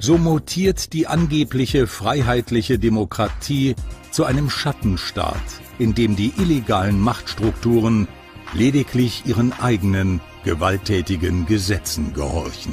[0.00, 3.76] So mutiert die angebliche freiheitliche Demokratie
[4.10, 5.36] zu einem Schattenstaat,
[5.78, 8.08] in dem die illegalen Machtstrukturen
[8.54, 12.72] lediglich ihren eigenen gewalttätigen Gesetzen gehorchen.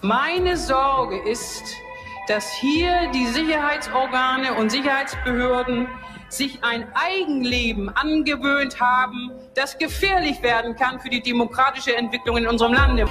[0.00, 1.76] Meine Sorge ist,
[2.28, 5.88] dass hier die Sicherheitsorgane und Sicherheitsbehörden
[6.28, 12.72] sich ein Eigenleben angewöhnt haben, das gefährlich werden kann für die demokratische Entwicklung in unserem
[12.72, 13.06] Lande.